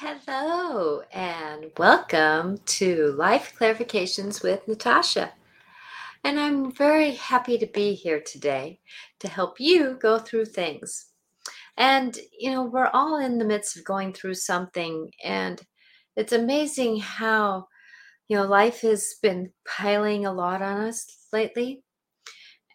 [0.00, 5.32] Hello, and welcome to Life Clarifications with Natasha.
[6.22, 8.78] And I'm very happy to be here today
[9.18, 11.06] to help you go through things.
[11.76, 15.60] And, you know, we're all in the midst of going through something, and
[16.14, 17.66] it's amazing how,
[18.28, 21.82] you know, life has been piling a lot on us lately.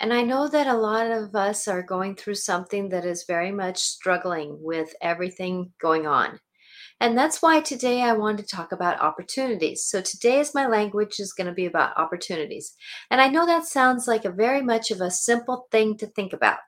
[0.01, 3.53] And I know that a lot of us are going through something that is very
[3.53, 6.37] much struggling with everything going on.
[7.03, 9.83] And that's why today I want to talk about opportunities.
[9.83, 12.77] So today's my language is going to be about opportunities.
[13.11, 16.31] And I know that sounds like a very much of a simple thing to think
[16.31, 16.59] about.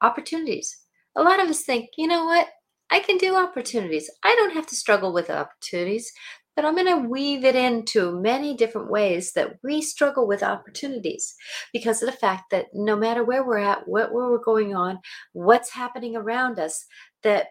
[0.00, 0.78] Opportunities.
[1.16, 2.46] A lot of us think, you know what?
[2.92, 4.08] I can do opportunities.
[4.22, 6.12] I don't have to struggle with opportunities,
[6.54, 11.34] but I'm going to weave it into many different ways that we struggle with opportunities
[11.72, 15.00] because of the fact that no matter where we're at, what we're going on,
[15.32, 16.86] what's happening around us,
[17.24, 17.46] that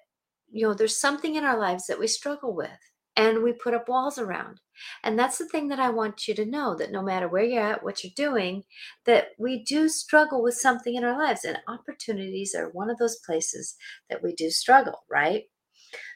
[0.51, 2.69] you know, there's something in our lives that we struggle with
[3.15, 4.59] and we put up walls around.
[5.03, 7.61] And that's the thing that I want you to know that no matter where you're
[7.61, 8.63] at, what you're doing,
[9.05, 11.43] that we do struggle with something in our lives.
[11.43, 13.75] And opportunities are one of those places
[14.09, 15.43] that we do struggle, right?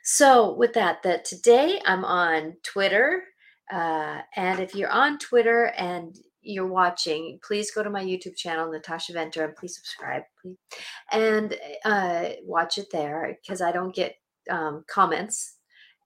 [0.03, 3.23] So, with that, that today I'm on Twitter.
[3.71, 8.71] Uh, and if you're on Twitter and you're watching, please go to my YouTube channel,
[8.71, 10.57] Natasha Venter, and please subscribe, please,
[11.11, 14.15] and uh, watch it there because I don't get
[14.49, 15.57] um, comments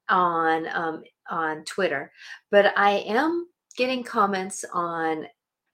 [0.08, 2.12] on um, on Twitter,
[2.50, 3.46] but I am
[3.76, 5.26] getting comments on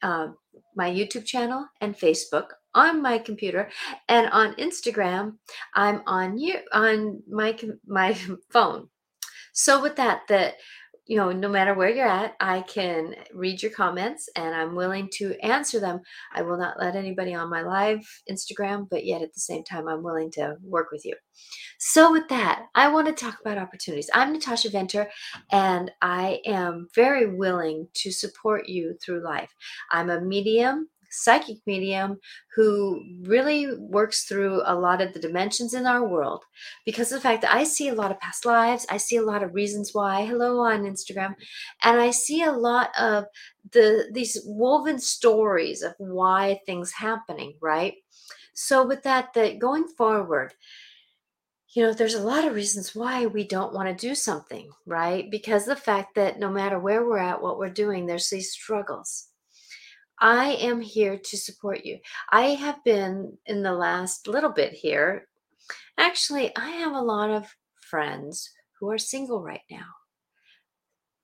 [0.02, 0.28] uh,
[0.74, 3.70] my YouTube channel and Facebook on my computer
[4.08, 5.36] and on Instagram.
[5.74, 8.16] I'm on you on my my
[8.50, 8.88] phone.
[9.52, 10.56] So with that, that
[11.06, 15.08] you know, no matter where you're at, I can read your comments and I'm willing
[15.14, 16.00] to answer them.
[16.34, 19.86] I will not let anybody on my live Instagram, but yet at the same time,
[19.86, 21.14] I'm willing to work with you.
[21.78, 24.10] So, with that, I want to talk about opportunities.
[24.14, 25.08] I'm Natasha Venter,
[25.52, 29.54] and I am very willing to support you through life.
[29.92, 32.18] I'm a medium psychic medium
[32.54, 36.44] who really works through a lot of the dimensions in our world
[36.84, 39.22] because of the fact that I see a lot of past lives, I see a
[39.22, 40.24] lot of reasons why.
[40.24, 41.34] Hello on Instagram,
[41.82, 43.24] and I see a lot of
[43.72, 47.94] the these woven stories of why things happening, right?
[48.54, 50.54] So with that, that going forward,
[51.76, 55.30] you know, there's a lot of reasons why we don't want to do something, right?
[55.30, 59.28] Because the fact that no matter where we're at, what we're doing, there's these struggles.
[60.20, 61.98] I am here to support you.
[62.30, 65.28] I have been in the last little bit here.
[65.98, 69.86] Actually, I have a lot of friends who are single right now,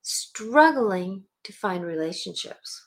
[0.02, 2.82] struggling to find relationships.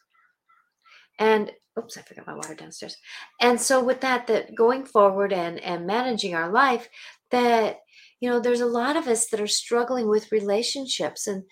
[1.18, 2.98] And oops, I forgot my water downstairs.
[3.42, 6.90] And so with that, that going forward and and managing our life,
[7.32, 7.80] that
[8.22, 11.44] you know, there's a lot of us that are struggling with relationships and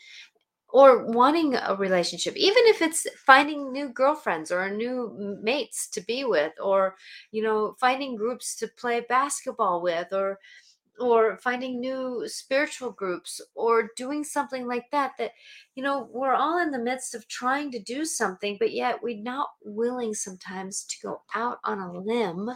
[0.73, 6.25] or wanting a relationship even if it's finding new girlfriends or new mates to be
[6.25, 6.95] with or
[7.31, 10.39] you know finding groups to play basketball with or
[10.99, 15.31] or finding new spiritual groups or doing something like that that
[15.75, 19.17] you know we're all in the midst of trying to do something but yet we're
[19.21, 22.49] not willing sometimes to go out on a limb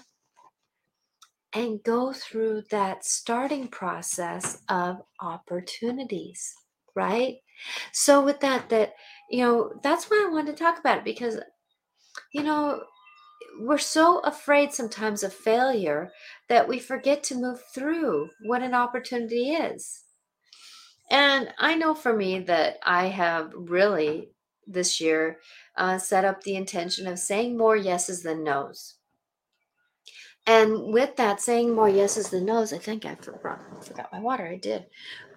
[1.53, 6.55] and go through that starting process of opportunities
[6.97, 7.37] right
[7.91, 8.93] so with that, that
[9.29, 11.39] you know, that's why I wanted to talk about it because
[12.33, 12.83] you know,
[13.59, 16.11] we're so afraid sometimes of failure
[16.49, 20.03] that we forget to move through what an opportunity is.
[21.09, 24.29] And I know for me that I have really
[24.65, 25.39] this year
[25.77, 28.95] uh, set up the intention of saying more yeses than nos.
[30.45, 34.47] And with that, saying more yeses than nos, I think I forgot, forgot my water.
[34.47, 34.85] I did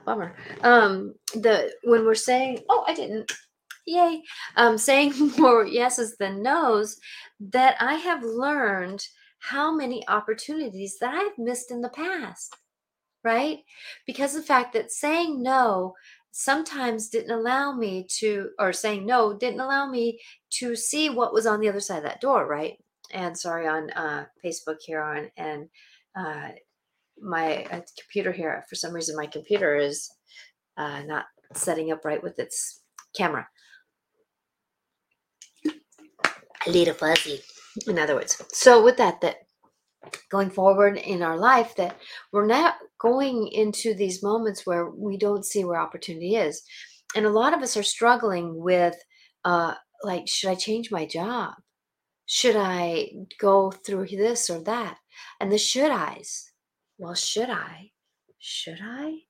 [0.05, 0.35] bummer.
[0.63, 3.31] Um, the when we're saying, oh, I didn't,
[3.87, 4.23] yay,
[4.57, 6.99] um, saying more yeses than nos,
[7.41, 9.05] that I have learned
[9.41, 12.55] how many opportunities that I've missed in the past,
[13.25, 13.59] right?
[14.07, 15.95] Because the fact that saying no
[16.33, 20.21] sometimes didn't allow me to, or saying no didn't allow me
[20.51, 22.77] to see what was on the other side of that door, right?
[23.13, 25.69] And sorry on uh, Facebook here on and
[26.17, 26.51] uh,
[27.23, 30.11] my uh, computer here for some reason my computer is
[30.77, 32.83] uh, not setting up right with its
[33.17, 33.47] camera.
[36.67, 37.41] A little fuzzy
[37.87, 38.43] in other words.
[38.53, 39.37] So with that that
[40.31, 41.97] going forward in our life that
[42.33, 46.63] we're not going into these moments where we don't see where opportunity is.
[47.15, 48.97] And a lot of us are struggling with
[49.45, 51.55] uh like should i change my job?
[52.27, 54.97] Should i go through this or that?
[55.41, 56.50] And the should i's
[57.01, 57.93] well, should I?
[58.39, 59.21] Should I?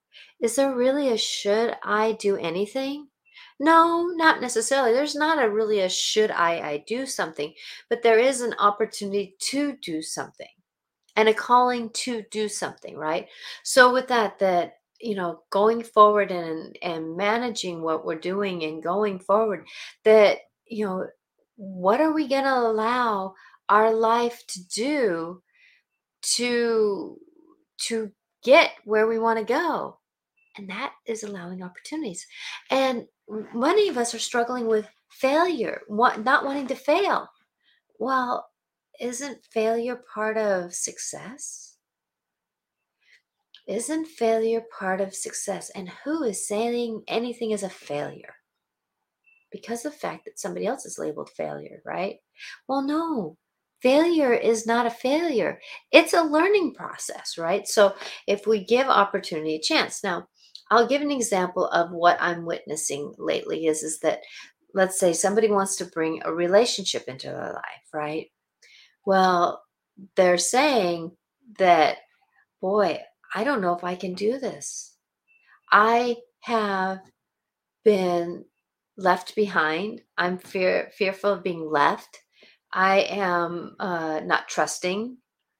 [0.40, 3.08] Is there really a should I do anything?
[3.60, 4.92] No, not necessarily.
[4.92, 7.54] There's not a really a should I I do something,
[7.88, 10.48] but there is an opportunity to do something
[11.16, 13.28] and a calling to do something, right?
[13.62, 18.82] So with that that you know going forward and and managing what we're doing and
[18.82, 19.66] going forward
[20.04, 21.06] that you know
[21.56, 23.34] what are we going to allow
[23.68, 25.42] our life to do
[26.22, 27.18] to
[27.80, 28.10] to
[28.42, 29.98] get where we want to go
[30.56, 32.26] and that is allowing opportunities.
[32.70, 33.06] And
[33.54, 37.28] many of us are struggling with failure not wanting to fail.
[37.98, 38.46] Well
[39.00, 41.76] isn't failure part of success?
[43.66, 45.70] Isn't failure part of success?
[45.74, 48.34] And who is saying anything is a failure?
[49.50, 52.16] Because the fact that somebody else is labeled failure right?
[52.68, 53.36] Well no
[53.82, 55.60] failure is not a failure.
[55.92, 57.66] It's a learning process right?
[57.66, 57.94] So
[58.26, 60.26] if we give opportunity a chance now
[60.70, 64.20] i'll give an example of what i'm witnessing lately is is that
[64.74, 68.26] let's say somebody wants to bring a relationship into their life right?
[69.04, 69.62] Well
[70.16, 71.12] they're saying
[71.58, 71.98] that
[72.60, 73.00] boy
[73.34, 74.96] i don't know if i can do this.
[75.72, 77.00] I have
[77.84, 78.44] been
[78.96, 80.02] left behind.
[80.18, 82.18] I'm fear fearful of being left
[82.72, 85.16] I am uh, not trusting.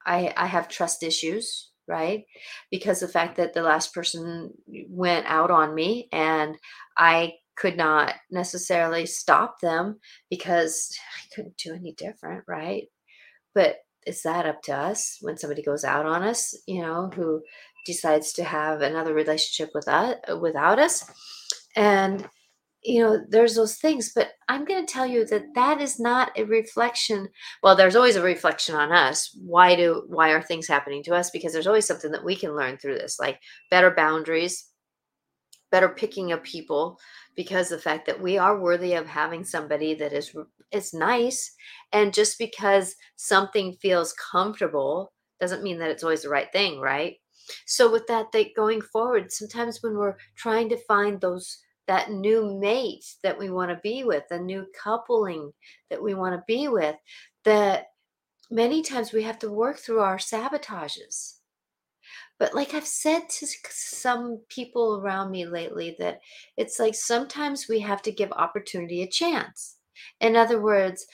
[0.07, 2.25] I, I have trust issues, right?
[2.71, 4.53] Because the fact that the last person
[4.89, 6.57] went out on me and
[6.97, 9.99] I could not necessarily stop them
[10.31, 12.85] because I couldn't do any different, right?
[13.55, 17.43] But is that up to us when somebody goes out on us, you know, who
[17.85, 21.05] decides to have another relationship with us without us?
[21.77, 22.27] And
[22.83, 26.31] you know there's those things but i'm going to tell you that that is not
[26.37, 27.29] a reflection
[27.63, 31.31] well there's always a reflection on us why do why are things happening to us?
[31.31, 33.39] Because there's always something that we can learn through this like
[33.71, 34.67] better boundaries
[35.71, 36.99] better picking of people
[37.37, 40.35] because the fact that we are worthy of having somebody that is
[40.73, 41.53] is nice
[41.93, 47.17] and just because something feels comfortable doesn't mean that it's always the right thing right?
[47.67, 51.59] So with that they going forward sometimes when we're trying to find those
[51.91, 55.53] that new mate that we want to be with, the new coupling
[55.91, 56.95] that we want to be with,
[57.45, 57.87] that
[58.49, 61.39] many times we have to work through our sabotages.
[62.39, 66.21] But like I've said to some people around me lately, that
[66.57, 69.79] it's like sometimes we have to give opportunity a chance.
[70.21, 71.05] In other words,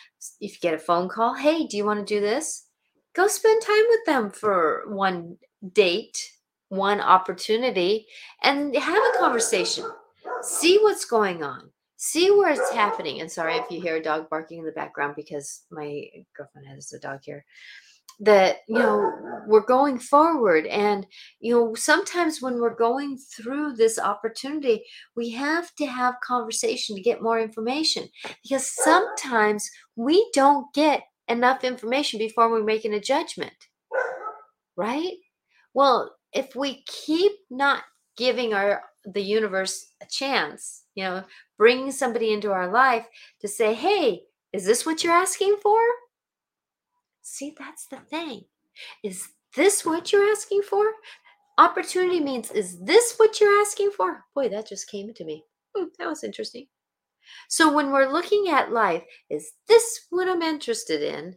[0.42, 2.66] if you get a phone call, hey, do you want to do this?
[3.14, 5.38] Go spend time with them for one
[5.72, 6.18] date,
[6.68, 8.06] one opportunity,
[8.42, 9.86] and have a conversation
[10.46, 11.70] see what's going on.
[11.96, 13.20] See where it's happening.
[13.20, 16.04] And sorry if you hear a dog barking in the background because my
[16.36, 17.44] girlfriend has a dog here.
[18.20, 19.12] That you know
[19.46, 20.66] we're going forward.
[20.66, 21.06] And
[21.40, 24.84] you know sometimes when we're going through this opportunity
[25.14, 28.08] we have to have conversation to get more information.
[28.42, 33.52] Because sometimes we don't get enough information before we're making a judgment
[34.76, 35.14] right?
[35.74, 37.82] Well if we keep not
[38.16, 41.24] giving our the universe a chance, you know,
[41.56, 43.06] bringing somebody into our life
[43.40, 44.22] to say, hey,
[44.52, 45.78] is this what you're asking for?
[47.22, 48.44] See, that's the thing.
[49.02, 50.92] Is this what you're asking for?
[51.58, 54.24] Opportunity means, is this what you're asking for?
[54.34, 55.44] Boy, that just came to me.
[55.74, 56.66] Hmm, that was interesting.
[57.48, 61.36] So, when we're looking at life, is this what I'm interested in?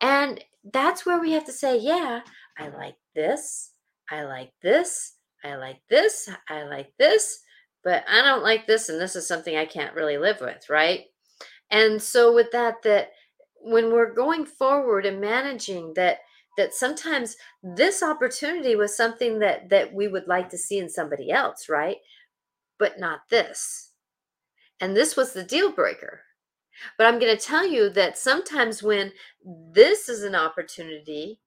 [0.00, 0.42] And
[0.72, 2.20] that's where we have to say, yeah,
[2.58, 3.72] I like this.
[4.10, 5.15] I like this.
[5.46, 7.40] I like this, I like this,
[7.84, 11.04] but I don't like this, and this is something I can't really live with, right?
[11.70, 13.10] And so with that, that
[13.60, 16.18] when we're going forward and managing that
[16.56, 21.30] that sometimes this opportunity was something that that we would like to see in somebody
[21.30, 21.98] else right?
[22.78, 23.90] But not this.
[24.80, 26.20] And this was the deal breaker.
[26.98, 29.12] But i'm going to tell you that sometimes when
[29.72, 31.40] this is an opportunity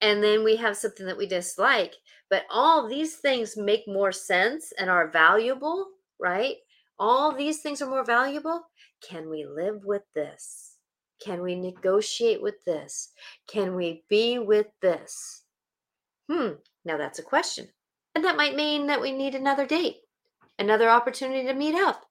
[0.00, 1.94] and then we have something that we dislike
[2.28, 5.88] but all these things make more sense and are valuable
[6.20, 6.56] right?
[6.98, 8.68] All these things are more valuable.
[9.02, 10.76] Can we live with this?
[11.24, 13.12] Can we negotiate with this?
[13.48, 15.44] Can we be with this?
[16.30, 16.50] Hmm
[16.84, 17.68] now that's a question
[18.14, 19.98] and that might mean that we need another date
[20.58, 22.04] another opportunity to meet up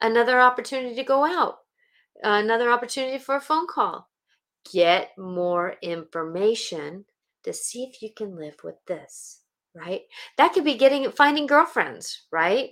[0.00, 1.58] another opportunity to go out
[2.22, 4.08] another opportunity for a phone call.
[4.72, 7.06] Get more information
[7.44, 9.40] to see if you can live with this,
[9.74, 10.02] right?
[10.36, 12.70] That could be getting finding girlfriends, right?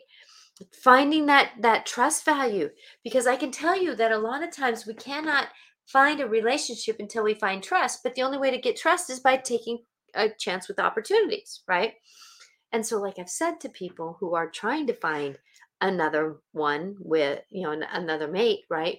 [0.83, 2.71] Finding that that trust value
[3.05, 5.49] because I can tell you that a lot of times we cannot
[5.87, 9.21] find a relationship until we find trust, but the only way to get trust is
[9.21, 9.79] by taking
[10.15, 11.95] a chance with opportunities, right?
[12.73, 15.39] And so, like I've said to people who are trying to find
[15.81, 18.99] another one with, you know, another mate, right?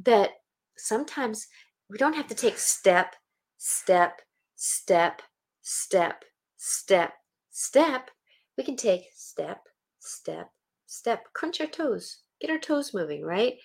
[0.00, 0.30] That
[0.76, 1.46] sometimes
[1.88, 3.14] we don't have to take step,
[3.58, 4.20] step,
[4.62, 5.22] step,
[5.60, 6.24] step,
[6.56, 7.14] step,
[7.50, 8.10] step.
[8.56, 9.58] We can take step,
[9.98, 10.52] step,
[10.86, 11.24] step.
[11.32, 13.56] Crunch our toes, get our toes moving, right?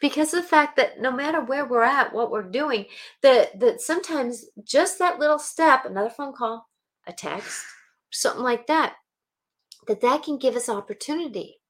[0.00, 2.86] Because of the fact that no matter where we're at, what we're doing,
[3.20, 6.66] that that sometimes just that little step, another phone call,
[7.06, 7.62] a text,
[8.10, 8.94] something like that,
[9.86, 11.60] that that can give us opportunity.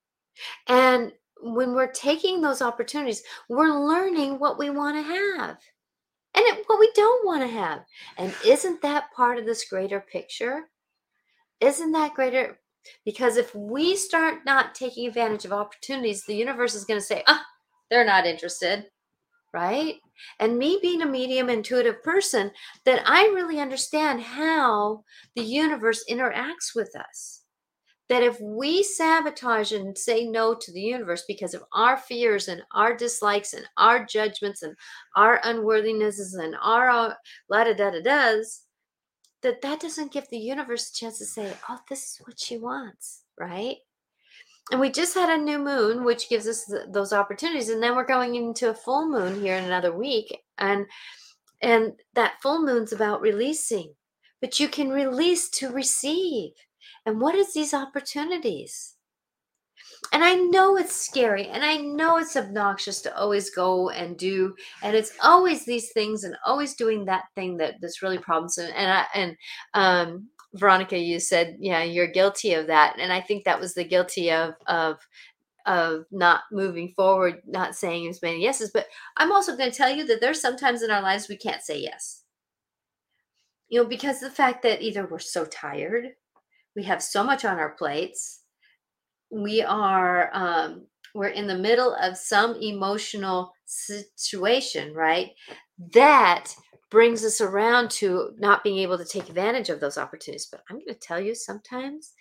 [0.69, 5.59] And when we're taking those opportunities, we're learning what we want to have
[6.35, 7.85] and it, what we don't want to have.
[8.17, 10.69] And isn't that part of this greater picture?
[11.61, 12.61] Isn't that greater?
[13.05, 17.23] Because if we start not taking advantage of opportunities, the universe is going to say,
[17.27, 17.45] ah,
[17.91, 18.87] they're not interested,
[19.53, 19.97] right?
[20.39, 22.51] And me being a medium intuitive person,
[22.85, 25.05] that I really understand how
[25.35, 27.43] the universe interacts with us
[28.09, 32.63] that if we sabotage and say no to the universe because of our fears and
[32.73, 34.75] our dislikes and our judgments and
[35.15, 37.15] our unworthinesses and our uh,
[37.51, 38.63] la da da da does,
[39.43, 42.57] that that doesn't give the universe a chance to say, oh, this is what she
[42.57, 43.77] wants, right?
[44.71, 47.97] And we just had a new moon, which gives us th- those opportunities, and then
[47.97, 50.87] we're going into a full moon here in another week, and
[51.63, 53.95] and that full moon's about releasing,
[54.41, 56.53] but you can release to receive
[57.09, 58.95] and what is these opportunities?
[60.13, 64.55] And I know it's scary and I know it's obnoxious to always go and do
[64.83, 68.93] and it's always these things and always doing that thing that that's really problems and
[68.93, 69.37] I, and
[69.73, 73.85] um Veronica you said yeah you're guilty of that and I think that was the
[73.85, 74.99] guilty of of
[75.65, 78.87] of not moving forward not saying as many yeses but
[79.17, 81.81] I'm also going to tell you that there's sometimes in our lives we can't say
[81.81, 82.25] yes
[83.69, 86.11] you know because the fact that either we're so tired
[86.79, 88.43] we have so much on our plates.
[89.31, 95.31] We are um, we're in the middle of some emotional situation right?
[95.93, 96.55] That
[96.89, 100.47] brings us around to not being able to take advantage of those opportunities.
[100.51, 102.13] But i'm going to tell you sometimes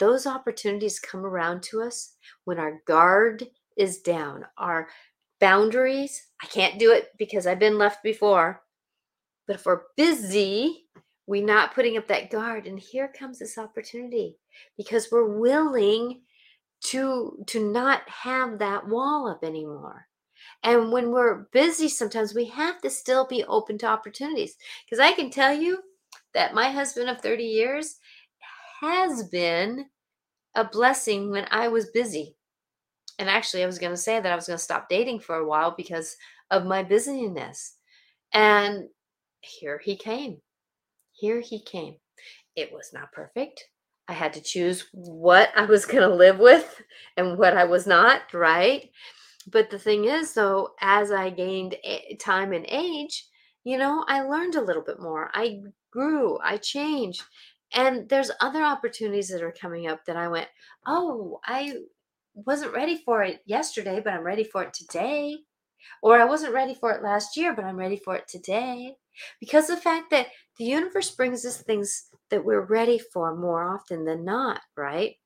[0.00, 4.88] those opportunities come around to us when our guard is down our
[5.40, 8.60] boundaries i can't do it because i've been left before.
[9.46, 10.88] But if we're busy
[11.30, 14.34] we're not putting up that guard and here comes this opportunity
[14.76, 16.22] because we're willing
[16.82, 20.08] to to not have that wall up anymore.
[20.64, 25.12] And when we're busy sometimes we have to still be open to opportunities because i
[25.12, 25.78] can tell you
[26.34, 27.98] that my husband of 30 years
[28.80, 29.84] has been
[30.56, 32.34] a blessing when i was busy.
[33.20, 35.36] And actually i was going to say that i was going to stop dating for
[35.36, 36.16] a while because
[36.50, 37.76] of my busyness.
[38.32, 38.88] And
[39.42, 40.40] here he came
[41.20, 41.96] here he came.
[42.56, 43.64] It was not perfect.
[44.08, 46.82] I had to choose what I was going to live with
[47.16, 48.90] and what I was not, right?
[49.46, 51.76] But the thing is, though, as I gained
[52.18, 53.26] time and age,
[53.64, 55.30] you know, I learned a little bit more.
[55.34, 55.60] I
[55.92, 57.22] grew, I changed.
[57.74, 60.48] And there's other opportunities that are coming up that I went,
[60.86, 61.74] oh, I
[62.34, 65.36] wasn't ready for it yesterday, but I'm ready for it today.
[66.02, 68.96] Or I wasn't ready for it last year, but I'm ready for it today.
[69.38, 70.28] Because the fact that
[70.58, 75.16] the universe brings us things that we're ready for more often than not, right?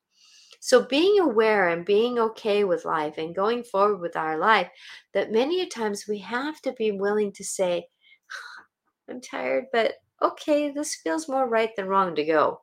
[0.61, 4.71] So being aware and being okay with life and going forward with our life,
[5.13, 7.87] that many times we have to be willing to say,
[9.11, 12.63] I'm tired, but okay, this feels more right than wrong to go.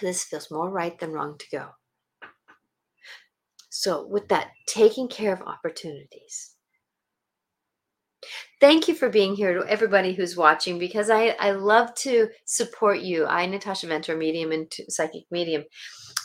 [0.00, 1.68] This feels more right than wrong to go.
[3.70, 6.51] So, with that, taking care of opportunities.
[8.62, 13.00] Thank you for being here to everybody who's watching because I, I love to support
[13.00, 13.26] you.
[13.26, 15.64] I, Natasha Venter, medium and psychic medium.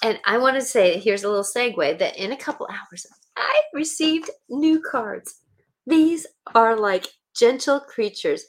[0.03, 3.61] And I want to say, here's a little segue that in a couple hours, I
[3.73, 5.39] received new cards.
[5.87, 8.43] These are like gentle creatures.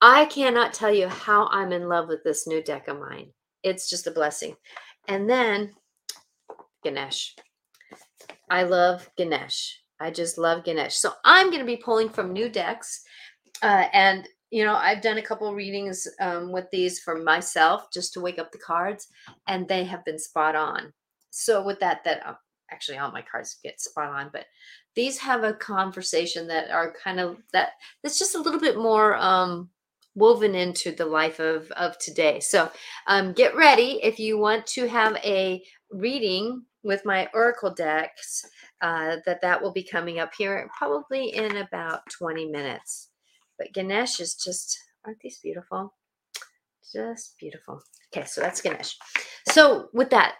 [0.00, 3.32] I cannot tell you how I'm in love with this new deck of mine.
[3.62, 4.56] It's just a blessing.
[5.08, 5.74] And then
[6.82, 7.36] Ganesh.
[8.48, 9.78] I love Ganesh.
[10.00, 10.96] I just love Ganesh.
[10.96, 13.02] So I'm going to be pulling from new decks.
[13.62, 18.12] Uh, and, you know, I've done a couple readings um, with these for myself just
[18.14, 19.08] to wake up the cards,
[19.46, 20.92] and they have been spot on.
[21.30, 22.34] So with that, that uh,
[22.70, 24.46] actually all my cards get spot on, but
[24.94, 27.70] these have a conversation that are kind of that
[28.02, 29.68] that's just a little bit more um,
[30.14, 32.40] woven into the life of of today.
[32.40, 32.70] So
[33.06, 38.44] um, get ready if you want to have a reading with my oracle decks
[38.80, 43.10] uh, that that will be coming up here probably in about 20 minutes
[43.58, 45.92] but ganesh is just aren't these beautiful
[46.92, 47.82] Just beautiful.
[48.14, 48.96] Okay, so that's Ganesh.
[49.48, 50.36] So with that,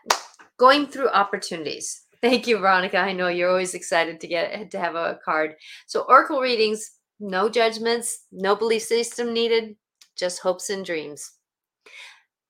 [0.59, 2.03] going through opportunities.
[2.23, 2.99] Thank you, Veronica.
[2.99, 5.55] I know you're always excited to get to have a card.
[5.87, 9.77] So oracle readings, no judgments, no belief system needed,
[10.17, 11.33] just hopes and dreams.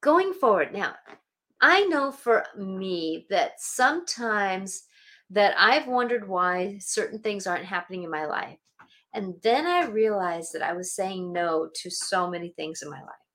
[0.03, 0.95] Going forward, now,
[1.61, 4.85] I know for me that sometimes
[5.31, 8.59] that I've wondered why certain things aren't happening in my life.
[9.15, 13.01] And then I realized that I was saying no to so many things in my
[13.01, 13.27] life.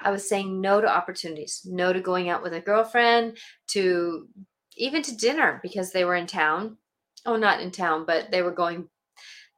[0.00, 4.28] I was saying no to opportunities, no to going out with a girlfriend, to
[4.76, 6.76] even to dinner because they were in town.
[7.24, 8.88] Oh, not in town, but they were going,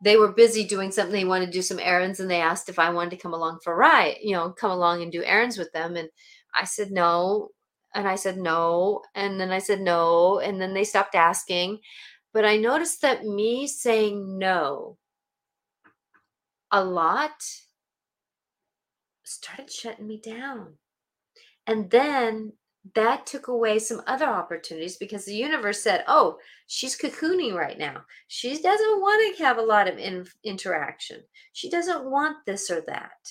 [0.03, 1.15] they were busy doing something.
[1.15, 3.61] They wanted to do some errands and they asked if I wanted to come along
[3.65, 5.97] for a ride, you know, come along and do errands with them.
[5.97, 6.09] And
[6.55, 7.49] I said no.
[7.95, 9.03] And I said no.
[9.15, 10.41] And then I said no.
[10.41, 11.79] And then they stopped asking.
[12.35, 14.99] But I noticed that me saying no
[16.75, 17.31] a lot
[19.23, 20.75] started shutting me down.
[21.69, 22.53] And then
[22.97, 28.03] that took away some other opportunities because the universe said, oh, she's cocooning right now.
[28.27, 31.23] She doesn't want to have a lot of in- interaction.
[31.53, 33.31] She doesn't want this or that.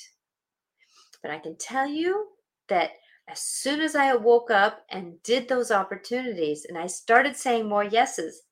[1.21, 2.27] But I can tell you
[2.69, 2.91] that
[3.27, 7.83] as soon as I woke up and did those opportunities and I started saying more
[7.83, 8.43] yeses,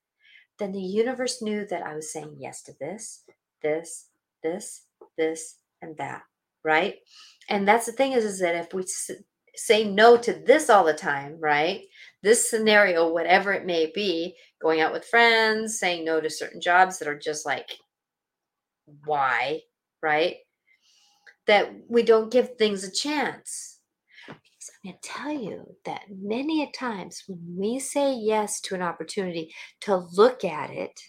[0.60, 3.24] then the universe knew that I was saying yes to this,
[3.64, 4.11] this,
[4.44, 4.84] this,
[5.18, 6.24] this, and that
[6.64, 6.96] right?
[7.50, 8.86] And that's the thing is, is that if we
[9.56, 11.82] say no to this all the time, right?
[12.24, 17.00] This scenario, whatever it may be, going out with friends, saying no to certain jobs
[17.00, 17.70] that are just like,
[19.06, 19.62] why,
[20.02, 20.36] right?
[21.48, 23.80] That we don't give things a chance.
[24.30, 28.82] I'm going to tell you that many a times when we say yes to an
[28.82, 31.00] opportunity to look at it,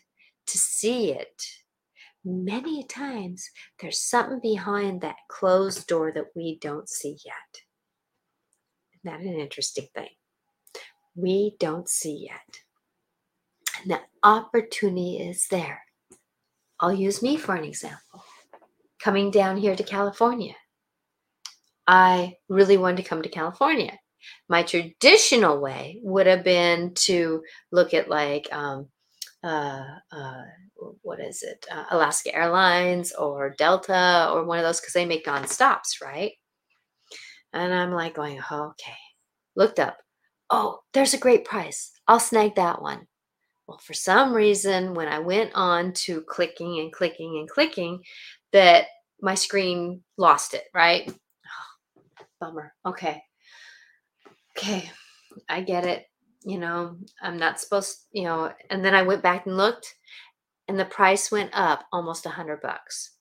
[0.47, 1.43] to see it,
[2.25, 3.49] many times
[3.81, 7.63] there's something behind that closed door that we don't see yet.
[8.95, 10.09] Isn't that an interesting thing?
[11.15, 12.61] We don't see yet.
[13.81, 15.83] And the opportunity is there.
[16.81, 18.25] I'll use me for an example.
[19.01, 20.55] Coming down here to California,
[21.87, 23.99] I really wanted to come to California.
[24.49, 27.43] My traditional way would have been to
[27.73, 28.89] look at like um,
[29.43, 30.43] uh, uh,
[31.03, 35.27] what is it, uh, Alaska Airlines or Delta or one of those because they make
[35.27, 36.33] non-stops, right?
[37.53, 38.97] And I'm like going, oh, okay.
[39.57, 39.99] Looked up.
[40.51, 41.93] Oh, there's a great price.
[42.09, 43.07] I'll snag that one.
[43.67, 48.01] Well, for some reason, when I went on to clicking and clicking and clicking,
[48.53, 48.87] that
[49.21, 51.11] my screen lost it, right?
[51.11, 52.75] Oh, bummer.
[52.87, 53.23] Okay.
[54.57, 54.91] Okay.
[55.49, 56.07] I get it
[56.45, 59.95] you know, I'm not supposed, you know, and then I went back and looked
[60.69, 63.13] and the price went up almost a hundred bucks.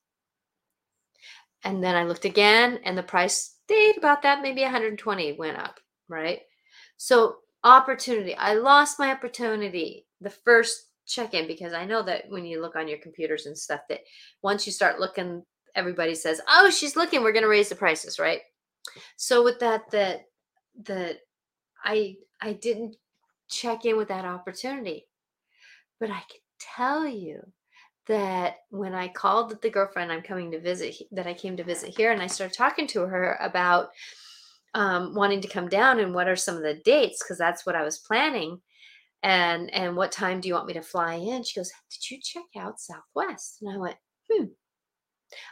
[1.64, 5.80] And then I looked again and the price stayed about that, maybe 120 went up,
[6.08, 6.40] right?
[6.98, 12.62] So opportunity, I lost my opportunity the first check-in because I know that when you
[12.62, 14.02] look on your computers and stuff that
[14.42, 15.44] once you start looking,
[15.76, 18.42] everybody says, oh, she's looking, we're going to raise the prices, right?
[19.18, 20.22] So with that, that,
[20.86, 21.18] that
[21.84, 22.96] I, I didn't
[23.50, 25.08] check in with that opportunity.
[26.00, 26.40] But I can
[26.76, 27.42] tell you
[28.08, 31.96] that when I called the girlfriend I'm coming to visit, that I came to visit
[31.96, 33.90] here, and I started talking to her about
[34.74, 37.76] um, wanting to come down and what are some of the dates because that's what
[37.76, 38.62] I was planning.
[39.24, 41.44] And and what time do you want me to fly in?
[41.44, 43.58] She goes, Did you check out Southwest?
[43.62, 43.98] And I went,
[44.32, 44.46] Hmm.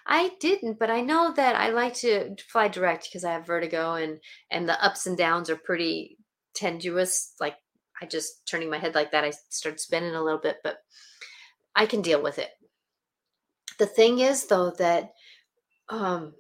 [0.08, 3.96] I didn't, but I know that I like to fly direct because I have vertigo
[3.96, 4.20] and
[4.52, 6.18] and the ups and downs are pretty
[6.56, 7.56] tenuous, like
[8.02, 10.78] I just turning my head like that, I started spinning a little bit, but
[11.76, 12.50] I can deal with it.
[13.78, 15.14] The thing is, though, that,
[15.90, 16.34] um,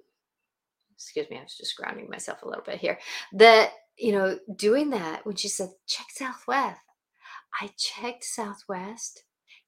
[0.96, 3.00] excuse me, I was just grounding myself a little bit here.
[3.34, 6.80] That, you know, doing that, when she said, check Southwest,
[7.62, 9.24] I checked Southwest.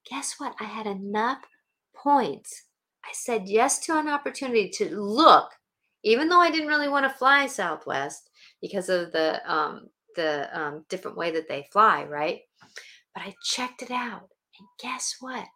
[0.09, 0.55] Guess what?
[0.59, 1.39] I had enough
[1.95, 2.63] points.
[3.03, 5.51] I said yes to an opportunity to look,
[6.03, 8.29] even though I didn't really want to fly Southwest
[8.61, 12.41] because of the um, the um, different way that they fly, right?
[13.13, 14.29] But I checked it out.
[14.59, 15.47] And guess what?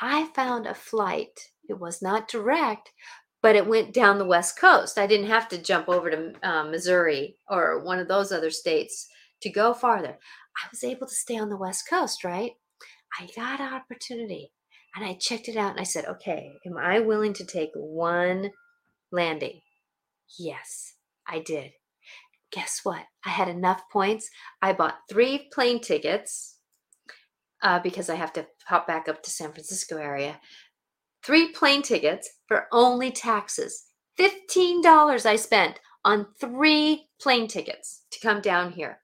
[0.00, 1.50] I found a flight.
[1.68, 2.92] It was not direct,
[3.42, 4.98] but it went down the West Coast.
[4.98, 9.08] I didn't have to jump over to uh, Missouri or one of those other states
[9.42, 10.18] to go farther.
[10.56, 12.52] I was able to stay on the West Coast, right?
[13.18, 14.52] I got an opportunity
[14.94, 18.50] and I checked it out and I said, okay, am I willing to take one
[19.10, 19.60] landing?
[20.38, 20.94] Yes,
[21.26, 21.72] I did
[22.50, 23.04] guess what?
[23.24, 24.30] I had enough points.
[24.62, 26.58] I bought three plane tickets
[27.62, 30.40] uh, because I have to hop back up to San Francisco area.
[31.24, 33.84] Three plane tickets for only taxes.
[34.18, 39.00] $15 I spent on three plane tickets to come down here.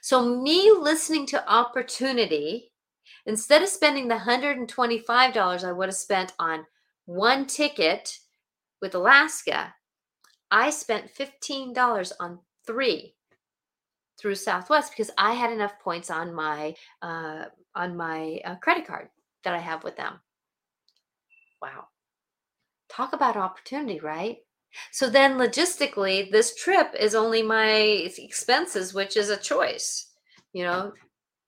[0.00, 2.72] So, me listening to opportunity,
[3.26, 6.66] instead of spending the $125 I would have spent on
[7.06, 8.18] one ticket
[8.80, 9.74] with Alaska,
[10.50, 13.14] I spent $15 on three
[14.18, 17.44] through Southwest because I had enough points on my uh,
[17.74, 19.08] on my uh, credit card
[19.44, 20.20] that I have with them.
[21.60, 21.86] Wow.
[22.88, 24.38] Talk about opportunity, right?
[24.90, 27.70] So then logistically, this trip is only my
[28.18, 30.10] expenses, which is a choice.
[30.52, 30.92] You know,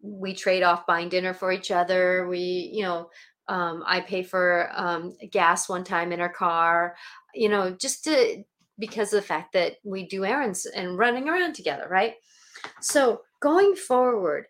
[0.03, 2.27] we trade off buying dinner for each other.
[2.29, 3.11] We, you know,
[3.49, 6.95] um, I pay for um, gas one time in our car,
[7.35, 8.43] you know, just to
[8.79, 12.15] because of the fact that we do errands and running around together, right?
[12.81, 14.47] So going forward,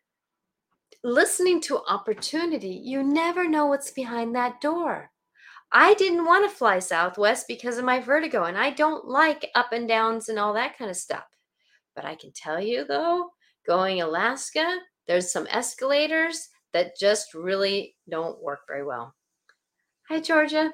[1.02, 5.10] listening to opportunity, you never know what's behind that door.
[5.72, 9.72] I didn't want to fly Southwest because of my vertigo, and I don't like up
[9.72, 11.24] and downs and all that kind of stuff.
[11.96, 13.30] But I can tell you though,
[13.66, 19.14] going Alaska, there's some escalators that just really don't work very well.
[20.08, 20.72] Hi Georgia.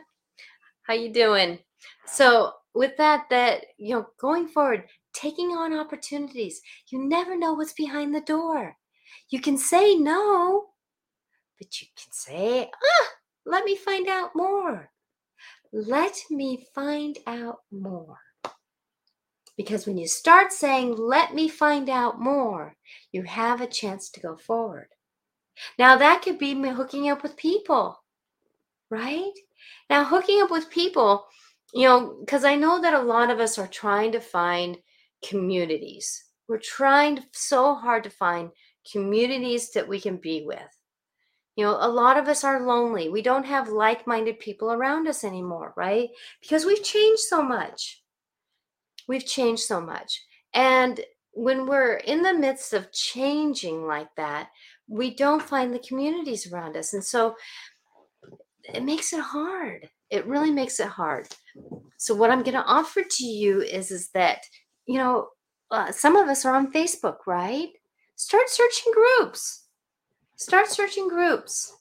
[0.82, 1.58] How you doing?
[2.06, 7.72] So, with that that you know, going forward, taking on opportunities, you never know what's
[7.72, 8.76] behind the door.
[9.28, 10.66] You can say no,
[11.58, 13.08] but you can say, "Ah,
[13.44, 14.92] let me find out more.
[15.72, 18.18] Let me find out more."
[19.60, 22.78] Because when you start saying, let me find out more,
[23.12, 24.88] you have a chance to go forward.
[25.78, 28.02] Now, that could be hooking up with people,
[28.88, 29.32] right?
[29.90, 31.26] Now, hooking up with people,
[31.72, 34.78] you know, because I know that a lot of us are trying to find
[35.26, 36.24] communities.
[36.48, 38.50] We're trying so hard to find
[38.90, 40.58] communities that we can be with.
[41.56, 43.08] You know, a lot of us are lonely.
[43.08, 46.08] We don't have like minded people around us anymore, right?
[46.40, 48.02] Because we've changed so much.
[49.06, 50.22] We've changed so much.
[50.54, 51.00] And
[51.32, 54.48] when we're in the midst of changing like that,
[54.88, 56.94] we don't find the communities around us.
[56.94, 57.36] And so
[58.74, 59.88] it makes it hard.
[60.10, 61.28] It really makes it hard.
[61.98, 64.38] So what I'm going to offer to you is is that,
[64.86, 65.28] you know,
[65.70, 67.68] uh, some of us are on Facebook, right?
[68.16, 69.66] Start searching groups.
[70.36, 71.74] Start searching groups.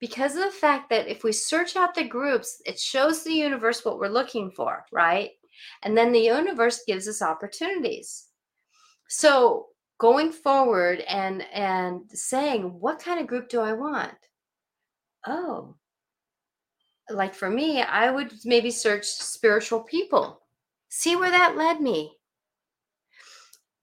[0.00, 3.84] Because of the fact that if we search out the groups, it shows the universe
[3.84, 5.30] what we're looking for, right?
[5.82, 8.26] And then the universe gives us opportunities.
[9.08, 14.12] So going forward and and saying what kind of group do i want
[15.26, 15.74] oh
[17.10, 20.40] like for me i would maybe search spiritual people.
[20.88, 22.16] See where that led me.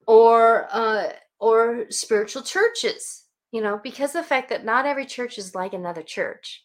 [0.07, 5.55] Or uh or spiritual churches you know because the fact that not every church is
[5.55, 6.63] like another church.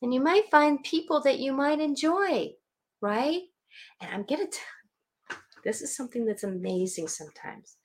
[0.00, 2.52] And you might find people that you might enjoy
[3.00, 3.42] right?
[4.00, 7.76] And i'm gonna tell this is something that's amazing sometimes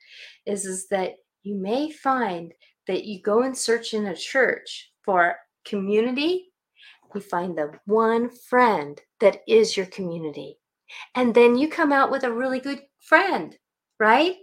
[0.45, 2.53] is is that you may find
[2.87, 6.52] that you go and search in a church for community
[7.13, 10.57] you find the one friend that is your community.
[11.15, 13.57] And then you come out with a really good friend
[14.03, 14.35] right?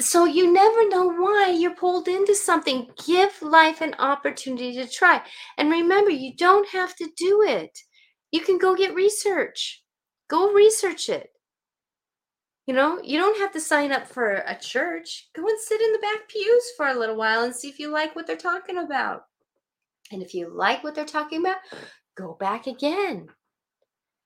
[0.00, 2.88] So you never know why you're pulled into something.
[3.04, 5.20] Give life an opportunity to try.
[5.58, 7.76] And remember you don't have to do it.
[8.30, 9.82] You can go get research.
[10.28, 11.28] Go research it.
[12.66, 15.28] You know, you don't have to sign up for a church.
[15.34, 17.90] Go and sit in the back pews for a little while and see if you
[17.90, 19.22] like what they're talking about.
[20.10, 21.58] And if you like what they're talking about,
[22.16, 23.28] go back again.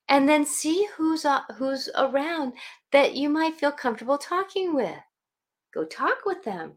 [0.08, 2.52] And then see who's uh, who's around
[2.90, 4.98] that you might feel comfortable talking with.
[5.72, 6.76] Go talk with them.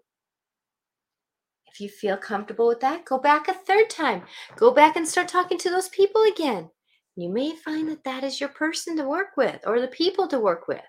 [1.68, 4.24] If you feel comfortable with that, go back a third time.
[4.56, 6.70] Go back and start talking to those people again.
[7.18, 10.40] You may find that that is your person to work with or the people to
[10.40, 10.84] work with.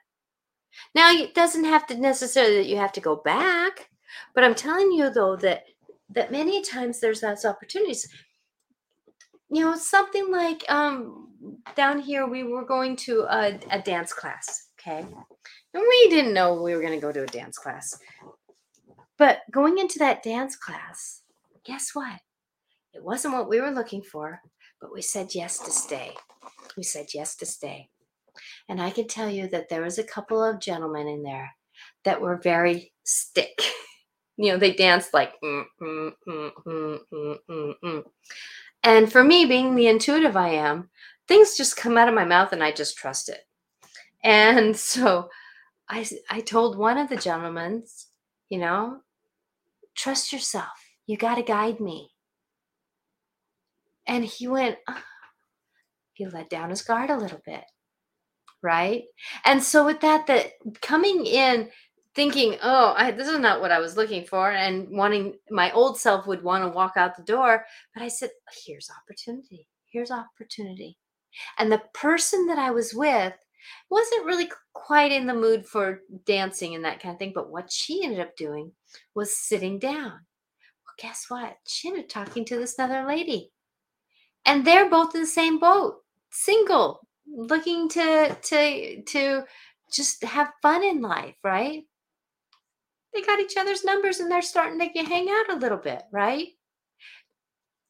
[0.94, 3.88] Now, it doesn't have to necessarily that you have to go back,
[4.34, 5.64] but I'm telling you though that
[6.10, 8.08] that many times there's those opportunities.
[9.50, 11.28] You know, something like um,
[11.76, 14.68] down here, we were going to a, a dance class.
[14.80, 17.98] Okay, and we didn't know we were going to go to a dance class,
[19.18, 21.22] but going into that dance class,
[21.64, 22.20] guess what?
[22.92, 24.40] It wasn't what we were looking for,
[24.80, 26.14] but we said yes to stay.
[26.76, 27.88] We said yes to stay.
[28.68, 31.50] And I can tell you that there was a couple of gentlemen in there
[32.04, 33.60] that were very stick.
[34.36, 36.98] you know, they danced like, mm, mm, mm, mm,
[37.50, 38.04] mm, mm,
[38.82, 40.90] and for me, being the intuitive I am,
[41.28, 43.40] things just come out of my mouth and I just trust it.
[44.24, 45.30] And so
[45.88, 47.84] I, I told one of the gentlemen,
[48.48, 49.00] you know,
[49.96, 50.68] trust yourself.
[51.06, 52.10] You got to guide me.
[54.06, 54.78] And he went,
[56.14, 57.64] he let down his guard a little bit.
[58.62, 59.04] right?
[59.44, 61.68] And so with that, that coming in
[62.16, 66.00] thinking, oh, I, this is not what I was looking for, and wanting my old
[66.00, 67.64] self would want to walk out the door.
[67.94, 68.30] But I said,
[68.64, 69.68] here's opportunity.
[69.92, 70.96] Here's opportunity.
[71.58, 73.34] And the person that I was with
[73.90, 77.32] wasn't really quite in the mood for dancing and that kind of thing.
[77.34, 78.72] But what she ended up doing
[79.14, 80.12] was sitting down.
[80.12, 81.56] Well, guess what?
[81.68, 83.50] She ended up talking to this other lady.
[84.46, 85.96] And they're both in the same boat,
[86.30, 89.42] single, looking to to to
[89.92, 91.82] just have fun in life, right?
[93.16, 96.48] They got each other's numbers and they're starting to hang out a little bit, right?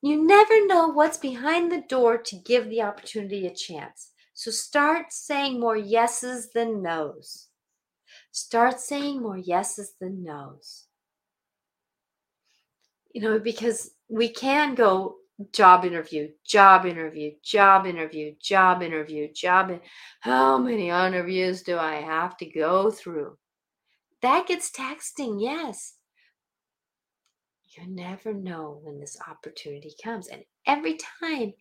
[0.03, 4.13] You never know what's behind the door to give the opportunity a chance.
[4.35, 7.49] So start saying more yeses than nos.
[8.31, 10.87] Start saying more yeses than nos.
[13.13, 15.17] You know, because we can go
[15.53, 19.71] job interview, job interview, job interview, job interview, job.
[19.71, 19.81] In-
[20.21, 23.37] How many interviews do I have to go through?
[24.23, 25.95] That gets texting, yes.
[27.69, 30.29] You never know when this opportunity comes.
[30.29, 31.53] And every time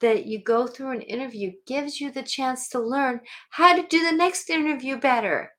[0.00, 3.20] that you go through an interview gives you the chance to learn
[3.50, 5.52] how to do the next interview better.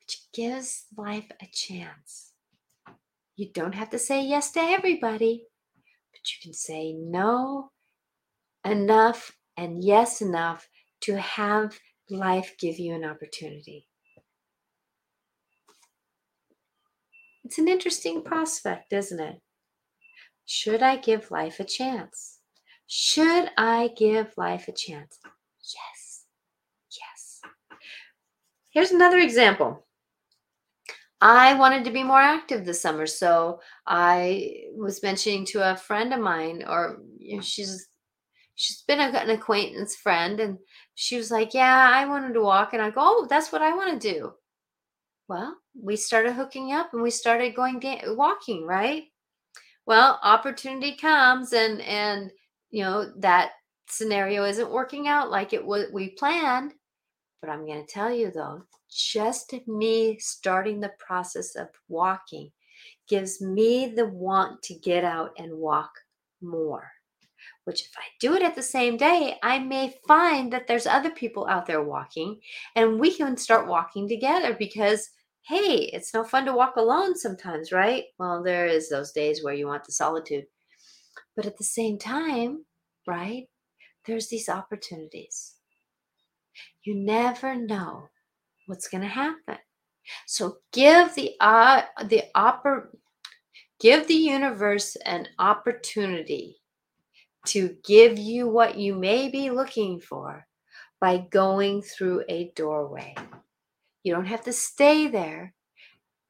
[0.00, 2.32] Which gives life a chance.
[3.36, 5.44] You don't have to say yes to everybody,
[6.12, 7.70] but you can say no
[8.64, 10.68] enough and yes enough
[11.00, 11.78] to have
[12.10, 13.88] life give you an opportunity.
[17.46, 19.40] It's an interesting prospect, isn't it?
[20.46, 22.40] Should I give life a chance?
[22.88, 25.20] Should I give life a chance?
[25.62, 26.24] Yes.
[26.90, 27.40] Yes.
[28.70, 29.86] Here's another example.
[31.20, 36.12] I wanted to be more active this summer, so I was mentioning to a friend
[36.12, 37.86] of mine, or you know, she's
[38.56, 40.58] she's been an acquaintance friend, and
[40.96, 43.74] she was like, "Yeah, I wanted to walk," and I go, "Oh, that's what I
[43.76, 44.34] want to do."
[45.28, 49.04] Well, we started hooking up, and we started going da- walking, right?
[49.86, 52.30] Well, opportunity comes, and and
[52.70, 53.52] you know that
[53.88, 56.74] scenario isn't working out like it was we planned.
[57.40, 62.50] But I'm going to tell you though, just me starting the process of walking
[63.08, 65.90] gives me the want to get out and walk
[66.40, 66.90] more.
[67.64, 71.10] Which, if I do it at the same day, I may find that there's other
[71.10, 72.40] people out there walking
[72.74, 75.10] and we can start walking together because,
[75.46, 78.04] hey, it's no fun to walk alone sometimes, right?
[78.18, 80.44] Well, there is those days where you want the solitude.
[81.36, 82.64] But at the same time,
[83.06, 83.46] right,
[84.06, 85.54] there's these opportunities.
[86.82, 88.08] You never know
[88.66, 89.58] what's going to happen.
[90.26, 92.88] So give the uh, the oppor-
[93.80, 96.56] give the universe an opportunity
[97.46, 100.46] to give you what you may be looking for
[101.00, 103.14] by going through a doorway.
[104.06, 105.52] You don't have to stay there.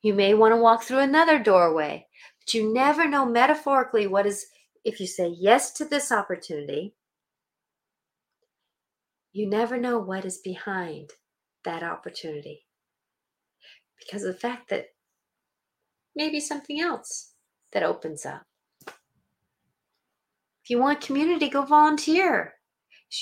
[0.01, 2.07] You may want to walk through another doorway,
[2.41, 4.47] but you never know metaphorically what is
[4.83, 6.95] if you say yes to this opportunity,
[9.35, 11.11] you never know what is behind
[11.67, 12.65] that opportunity
[13.99, 14.87] because of the fact that
[16.15, 17.35] maybe something else
[17.75, 18.47] that opens up.
[18.87, 22.55] If you want community, go volunteer.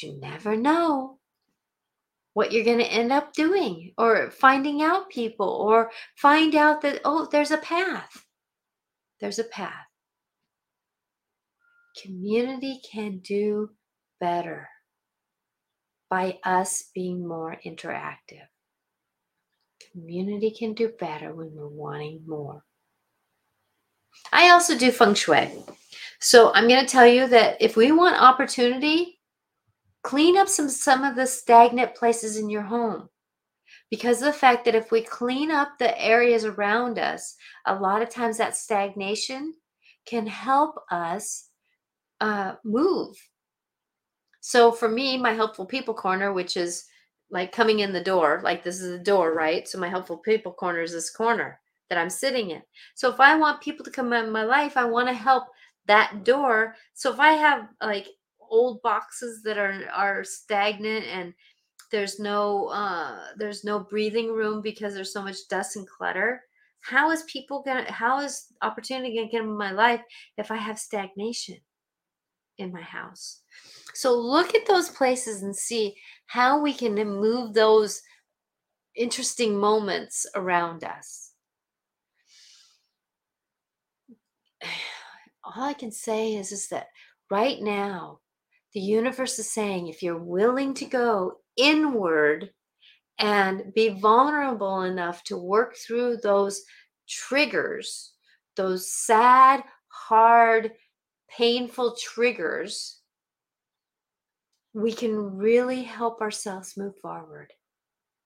[0.01, 1.19] You never know
[2.35, 7.01] what you're going to end up doing or finding out people or find out that,
[7.05, 8.27] oh, there's a path.
[9.21, 9.87] There's a path.
[12.03, 13.71] Community can do
[14.21, 14.69] better
[16.11, 18.47] by us being more interactive.
[19.93, 22.65] Community can do better when we're wanting more.
[24.33, 25.51] I also do feng shui.
[26.21, 29.14] So I'm going to tell you that if we want opportunity,
[30.05, 33.09] clean up some some of the stagnant places in your home.
[33.91, 37.37] Because of the fact that if we clean up the areas around us,
[37.67, 39.55] a lot of times that stagnation
[40.07, 41.49] can help us
[42.21, 43.17] uh, move
[44.47, 46.85] so for me, my helpful people corner, which is
[47.31, 49.67] like coming in the door, like this is the door, right?
[49.67, 52.61] So my helpful people corner is this corner that I'm sitting in.
[52.95, 55.45] So if I want people to come in my life, I want to help
[55.87, 56.75] that door.
[56.93, 58.09] So if I have like
[58.55, 61.35] old boxes that are are stagnant and
[61.91, 66.43] there's no uh there's no breathing room because there's so much dust and clutter
[66.81, 70.01] how is people gonna how is opportunity gonna get in my life
[70.39, 71.57] if i have stagnation
[72.59, 73.43] in my house
[73.95, 75.95] so look at those places and see
[76.27, 78.01] how we can move those
[78.95, 81.33] interesting moments around us.
[85.45, 86.89] All I can say is, is that
[87.31, 88.21] right now,
[88.75, 92.51] The universe is saying if you're willing to go inward
[93.19, 96.63] and be vulnerable enough to work through those
[97.09, 98.15] triggers,
[98.57, 100.73] those sad, hard,
[101.37, 103.01] painful triggers,
[104.73, 107.53] we can really help ourselves move forward.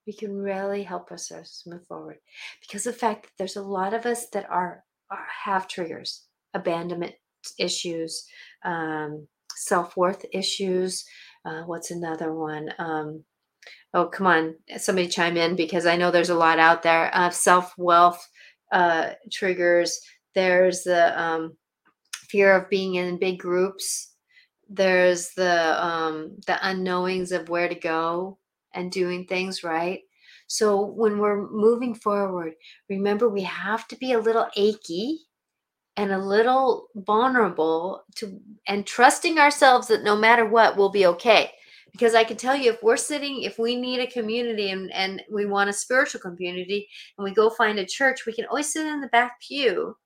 [0.07, 2.17] We can really help ourselves move forward
[2.63, 7.13] because the fact that there's a lot of us that are, are have triggers, abandonment
[7.59, 8.25] issues,
[8.65, 11.05] um, self worth issues.
[11.45, 12.71] Uh, what's another one?
[12.79, 13.25] Um,
[13.95, 17.11] oh, come on, somebody chime in because I know there's a lot out there.
[17.13, 18.27] Uh, self wealth
[18.73, 20.01] uh, triggers.
[20.35, 21.57] There's the um,
[22.29, 24.15] fear of being in big groups.
[24.69, 28.39] There's the um, the unknowings of where to go
[28.75, 30.01] and doing things right.
[30.47, 32.55] So when we're moving forward,
[32.89, 35.21] remember we have to be a little achy
[35.99, 41.51] and a little vulnerable to and trusting ourselves that no matter what we'll be okay.
[41.91, 45.23] Because i can tell you if we're sitting if we need a community and, and
[45.31, 48.87] we want a spiritual community and we go find a church we can always sit
[48.87, 49.97] in the back pew.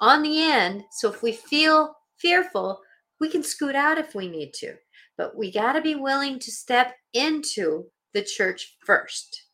[0.00, 2.80] On the end so if we feel fearful
[3.20, 4.74] we can scoot out if we need to.
[5.16, 9.44] But we got to be willing to step into the church first.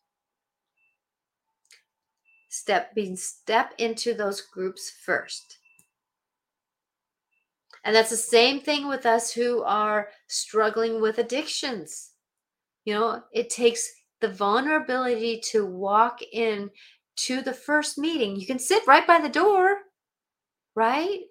[2.49, 5.58] Step being step into those groups first
[7.83, 12.11] and that's the same thing with us who are struggling with addictions.
[12.85, 13.89] You know, it takes
[14.21, 16.69] the vulnerability to walk in
[17.15, 18.35] to the first meeting.
[18.35, 19.77] You can sit right by the door,
[20.75, 21.21] right?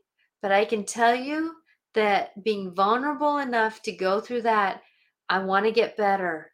[0.42, 1.54] But I can tell you
[1.94, 4.82] that being vulnerable enough to go through that,
[5.28, 6.52] I want to get better,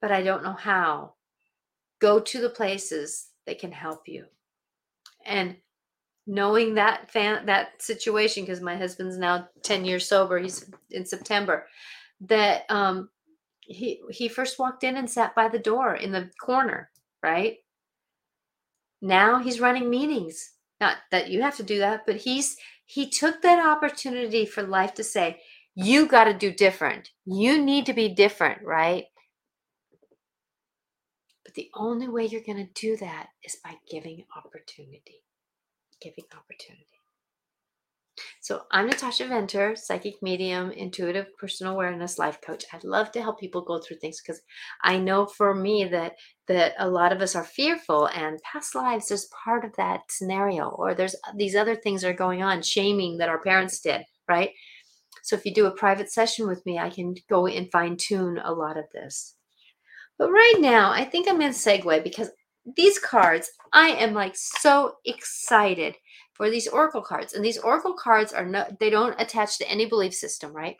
[0.00, 1.14] but I don't know how.
[2.00, 4.26] Go to the places that can help you.
[5.24, 5.56] And
[6.28, 11.66] knowing that fan that situation because my husband's now 10 years sober he's in september
[12.20, 13.08] that um
[13.68, 16.90] he he first walked in and sat by the door in the corner
[17.22, 17.56] right?
[19.02, 20.52] Now he's running meetings.
[20.80, 24.94] Not that you have to do that but he's he took that opportunity for life
[24.94, 25.40] to say
[25.74, 27.10] you got to do different.
[27.26, 29.04] You need to be different right?
[31.44, 35.22] But the only way you're going to do that is by giving opportunity
[36.00, 36.86] giving opportunity.
[38.40, 42.64] So, I'm Natasha Venter, psychic medium, intuitive personal awareness life coach.
[42.72, 44.40] I'd love to help people go through things because
[44.82, 46.14] I know for me that
[46.48, 50.68] that a lot of us are fearful and past lives is part of that scenario
[50.68, 54.50] or there's these other things are going on, shaming that our parents did, right?
[55.22, 58.38] So if you do a private session with me, I can go and fine tune
[58.42, 59.34] a lot of this.
[60.18, 62.30] But right now, I think I'm to segue because
[62.76, 65.96] these cards, I am like so excited
[66.32, 67.34] for these oracle cards.
[67.34, 70.76] And these oracle cards are not they don't attach to any belief system, right?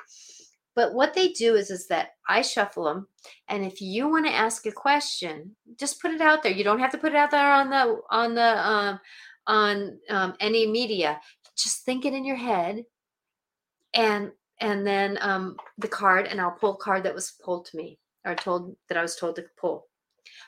[0.74, 3.09] But what they do is is that I shuffle them
[3.48, 6.53] and if you want to ask a question, just put it out there.
[6.53, 9.01] You don't have to put it out there on the on the um
[9.46, 11.20] on um, any media.
[11.57, 12.85] Just think it in your head
[13.94, 17.77] and and then um, the card and I'll pull a card that was pulled to
[17.77, 19.87] me or told that I was told to pull.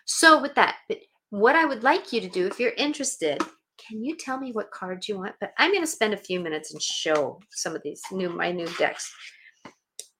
[0.05, 0.99] So with that, but
[1.31, 3.41] what I would like you to do, if you're interested,
[3.89, 5.35] can you tell me what cards you want?
[5.41, 8.53] But I'm going to spend a few minutes and show some of these new my
[8.53, 9.13] new decks.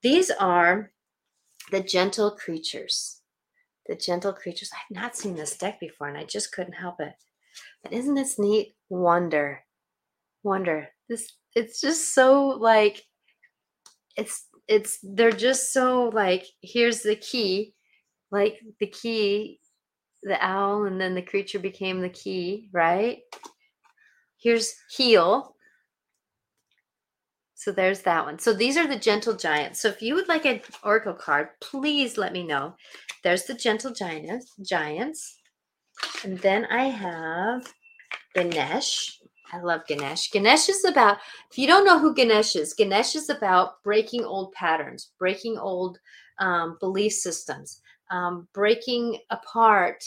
[0.01, 0.91] These are
[1.71, 3.21] the gentle creatures.
[3.87, 4.71] The gentle creatures.
[4.73, 7.13] I've not seen this deck before, and I just couldn't help it.
[7.83, 8.75] But isn't this neat?
[8.89, 9.59] Wonder,
[10.43, 10.89] wonder.
[11.09, 13.03] This it's just so like
[14.15, 17.73] it's it's they're just so like here's the key,
[18.31, 19.59] like the key
[20.23, 23.19] the owl and then the creature became the key, right?
[24.41, 25.55] Here's heal.
[27.55, 28.39] So there's that one.
[28.39, 29.81] So these are the gentle giants.
[29.81, 32.75] So if you would like an oracle card, please let me know.
[33.23, 35.37] There's the gentle giants, giants.
[36.23, 37.71] And then I have
[38.33, 39.19] Ganesh.
[39.53, 40.31] I love Ganesh.
[40.31, 41.17] Ganesh is about,
[41.51, 45.99] if you don't know who Ganesh is, Ganesh is about breaking old patterns, breaking old
[46.39, 47.80] um, belief systems,
[48.11, 50.03] um, breaking apart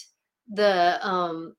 [0.53, 1.55] the um,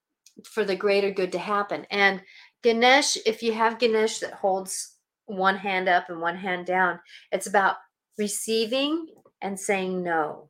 [0.46, 1.86] for the greater good to happen.
[1.90, 2.22] And
[2.64, 7.00] Ganesh, if you have Ganesh that holds one hand up and one hand down,
[7.32, 7.78] it's about
[8.18, 9.08] receiving
[9.42, 10.50] and saying no.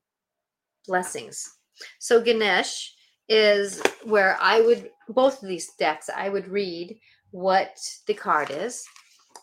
[0.87, 1.57] Blessings.
[1.99, 2.93] So Ganesh
[3.27, 6.97] is where I would both of these decks I would read
[7.31, 7.77] what
[8.07, 8.83] the card is.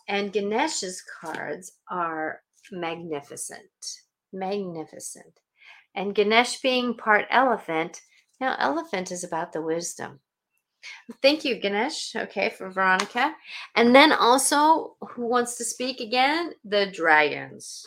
[0.07, 2.41] And Ganesh's cards are
[2.71, 3.61] magnificent.
[4.33, 5.39] Magnificent.
[5.95, 8.01] And Ganesh being part elephant,
[8.41, 10.19] now elephant is about the wisdom.
[11.21, 12.15] Thank you, Ganesh.
[12.15, 13.33] Okay, for Veronica.
[13.75, 16.53] And then also, who wants to speak again?
[16.65, 17.85] The dragons.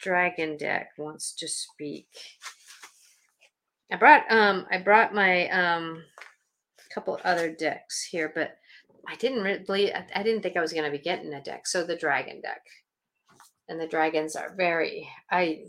[0.00, 2.08] dragon deck wants to speak.
[3.90, 6.02] I brought um I brought my um
[6.94, 8.56] couple other decks here, but
[9.08, 11.66] I didn't really I, I didn't think I was going to be getting a deck.
[11.66, 12.62] So the dragon deck.
[13.68, 15.64] And the dragons are very I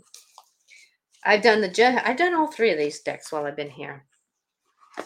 [1.24, 4.04] I've done the I've done all three of these decks while I've been here.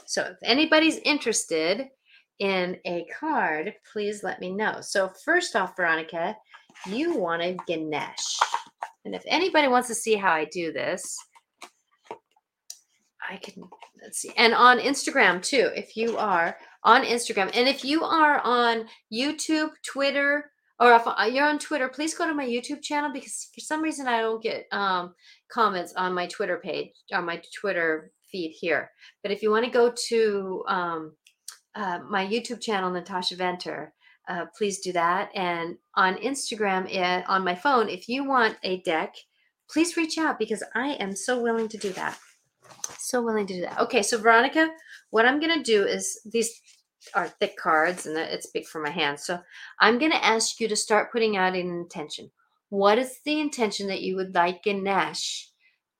[0.07, 1.89] So if anybody's interested
[2.39, 4.81] in a card, please let me know.
[4.81, 6.37] So first off, Veronica,
[6.87, 8.39] you wanted Ganesh.
[9.05, 11.17] And if anybody wants to see how I do this,
[13.29, 13.65] I can
[14.03, 14.33] let's see.
[14.37, 19.71] And on Instagram too, if you are on Instagram, and if you are on YouTube,
[19.85, 20.51] Twitter,
[20.81, 24.07] or if you're on Twitter, please go to my YouTube channel because for some reason
[24.07, 25.15] I don't get um,
[25.51, 28.91] comments on my Twitter page, on my Twitter feed here.
[29.23, 31.13] But if you want to go to um,
[31.75, 33.93] uh, my YouTube channel, Natasha Venter,
[34.29, 35.31] uh, please do that.
[35.35, 39.15] And on Instagram and on my phone, if you want a deck,
[39.71, 42.19] please reach out because I am so willing to do that.
[42.99, 43.81] So willing to do that.
[43.81, 44.69] Okay, so Veronica,
[45.11, 46.61] what I'm going to do is these
[47.15, 49.25] are thick cards and it's big for my hands.
[49.25, 49.39] So
[49.81, 52.31] I'm going to ask you to start putting out an intention.
[52.71, 55.49] What is the intention that you would like Ganesh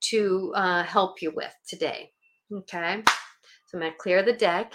[0.01, 2.11] to uh, help you with today?
[2.51, 3.03] Okay,
[3.67, 4.73] so I'm going to clear the deck.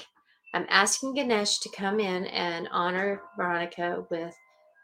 [0.54, 4.34] I'm asking Ganesh to come in and honor Veronica with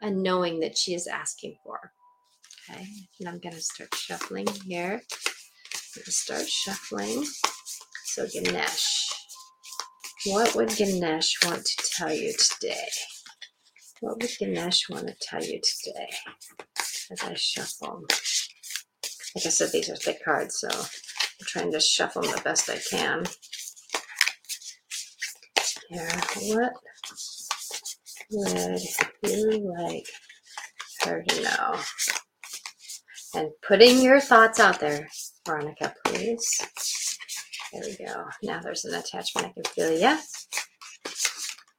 [0.01, 1.91] a knowing that she is asking for.
[2.69, 2.85] Okay,
[3.19, 5.01] and I'm going to start shuffling here.
[5.69, 7.25] Start shuffling.
[8.05, 9.20] So Ganesh.
[10.25, 12.85] What would Ganesh want to tell you today?
[14.01, 16.09] What would Ganesh want to tell you today
[17.11, 18.05] as I shuffle?
[19.35, 20.85] Like I said, these are thick cards, so I'm
[21.47, 23.23] trying to shuffle them the best I can.
[25.89, 26.09] Here,
[26.53, 26.73] what
[28.29, 28.79] would
[29.23, 30.05] you like
[31.03, 31.79] her to know?
[33.33, 35.07] And putting your thoughts out there,
[35.47, 37.00] Veronica, please.
[37.71, 38.25] There we go.
[38.43, 39.47] Now there's an attachment.
[39.47, 40.19] I can feel yeah.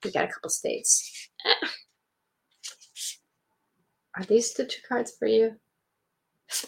[0.05, 1.28] We got a couple states.
[4.16, 5.57] Are these the two cards for you?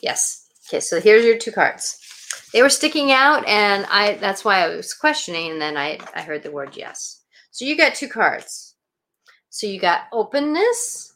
[0.02, 0.46] Yes.
[0.68, 1.98] Okay, so here's your two cards.
[2.52, 6.22] They were sticking out, and I that's why I was questioning, and then I, I
[6.22, 7.22] heard the word yes.
[7.50, 8.74] So you got two cards.
[9.50, 11.12] So you got openness,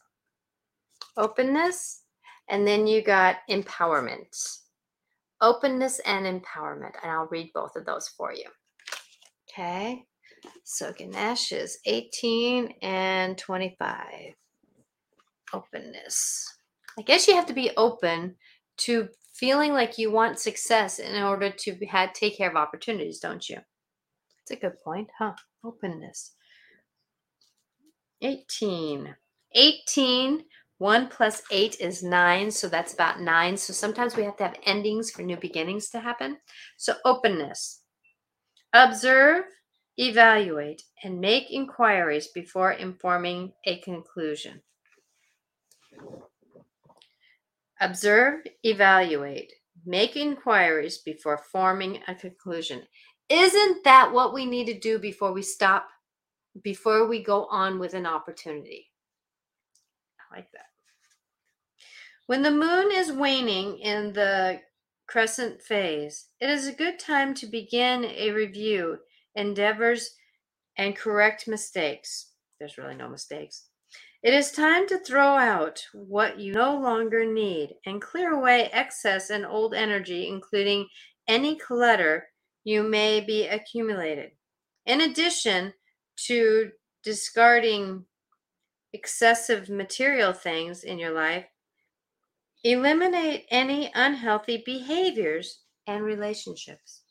[1.17, 2.03] openness,
[2.49, 4.59] and then you got empowerment
[5.41, 6.93] openness and empowerment.
[7.03, 8.47] And I'll read both of those for you.
[9.51, 10.05] Okay.
[10.65, 14.35] So Ganesh is 18 and 25.
[15.53, 16.55] Openness.
[16.99, 18.37] I guess you have to be open
[18.79, 23.49] to feeling like you want success in order to have, take care of opportunities, don't
[23.49, 23.57] you?
[23.57, 25.35] That's a good point, huh?
[25.65, 26.35] Openness.
[28.21, 29.15] 18.
[29.55, 30.45] 18
[30.79, 33.57] one plus eight is nine, so that's about nine.
[33.57, 36.39] So sometimes we have to have endings for new beginnings to happen.
[36.77, 37.83] So openness.
[38.73, 39.45] Observe,
[39.97, 44.63] evaluate, and make inquiries before informing a conclusion.
[47.81, 49.53] Observe, evaluate,
[49.85, 52.83] make inquiries before forming a conclusion.
[53.29, 55.89] Isn't that what we need to do before we stop,
[56.63, 58.91] before we go on with an opportunity?
[60.31, 60.68] I like that.
[62.29, 64.61] When the moon is waning in the
[65.07, 68.99] crescent phase, it is a good time to begin a review,
[69.35, 70.11] endeavors,
[70.77, 72.33] and correct mistakes.
[72.61, 73.69] There's really no mistakes.
[74.23, 79.31] It is time to throw out what you no longer need and clear away excess
[79.31, 80.87] and old energy, including
[81.29, 82.29] any clutter
[82.63, 84.33] you may be accumulated.
[84.85, 85.73] In addition
[86.27, 86.73] to
[87.03, 88.05] discarding
[88.93, 91.47] excessive material things in your life,
[92.65, 97.03] Eliminate any unhealthy behaviors and relationships.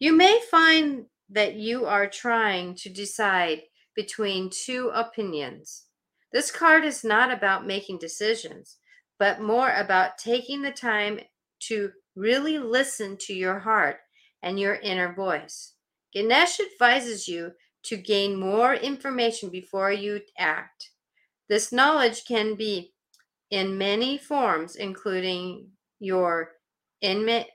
[0.00, 3.62] You may find that you are trying to decide
[3.94, 5.86] between two opinions.
[6.32, 8.78] This card is not about making decisions,
[9.18, 11.20] but more about taking the time
[11.60, 13.98] to really listen to your heart
[14.42, 15.74] and your inner voice.
[16.12, 17.52] Ganesh advises you
[17.84, 20.90] to gain more information before you act.
[21.48, 22.93] This knowledge can be
[23.54, 25.68] in many forms, including
[26.00, 26.50] your
[27.00, 27.46] inmate,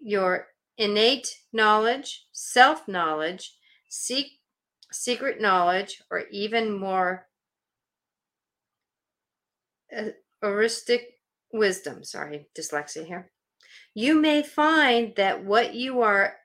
[0.00, 0.46] your
[0.78, 3.54] innate knowledge, self knowledge,
[3.90, 7.26] secret knowledge, or even more
[9.94, 10.08] uh,
[10.40, 11.18] heuristic
[11.52, 12.02] wisdom.
[12.02, 13.30] Sorry, dyslexia here.
[13.92, 16.36] You may find that what you are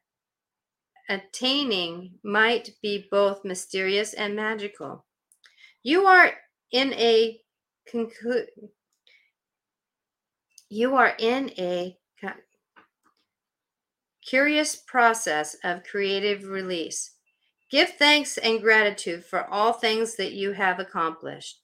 [1.07, 5.05] attaining might be both mysterious and magical.
[5.81, 6.33] You are
[6.73, 7.39] in a
[7.93, 8.47] conclu-
[10.72, 11.97] you are in a
[14.26, 17.11] curious process of creative release.
[17.69, 21.59] Give thanks and gratitude for all things that you have accomplished.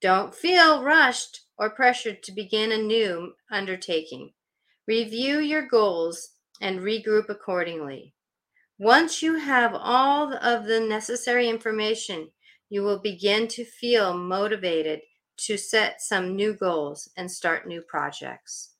[0.00, 4.32] Don't feel rushed or pressured to begin a new undertaking.
[4.88, 6.30] Review your goals
[6.60, 8.14] and regroup accordingly.
[8.80, 12.30] Once you have all of the necessary information,
[12.68, 15.00] you will begin to feel motivated
[15.46, 18.74] to set some new goals and start new projects.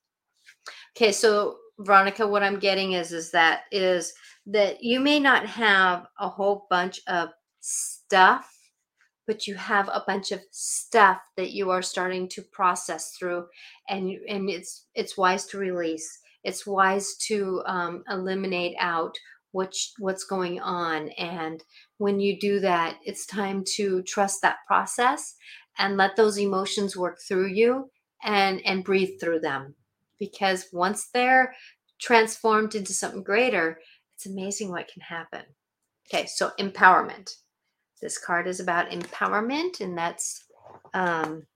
[0.97, 4.13] Okay, so Veronica, what I'm getting is is that is
[4.47, 7.31] that you may not have a whole bunch of
[7.61, 8.51] stuff,
[9.27, 13.47] but you have a bunch of stuff that you are starting to process through,
[13.89, 16.19] and and it's it's wise to release.
[16.45, 19.15] It's wise to um, eliminate out
[19.53, 21.63] what's what's going on, and
[21.99, 25.35] when you do that, it's time to trust that process
[25.81, 27.91] and let those emotions work through you
[28.23, 29.75] and and breathe through them.
[30.19, 31.55] Because once they're
[31.99, 33.81] transformed into something greater
[34.15, 35.43] it's amazing what can happen.
[36.07, 37.35] Okay so empowerment.
[38.01, 40.45] This card is about empowerment and that's
[40.95, 41.47] um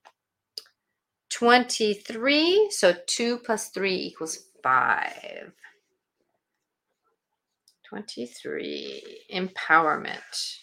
[1.30, 5.52] 23 so 2 plus 3 equals 5
[7.88, 9.02] 23
[9.32, 10.56] empowerment.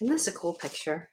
[0.00, 1.10] Isn't this a cool picture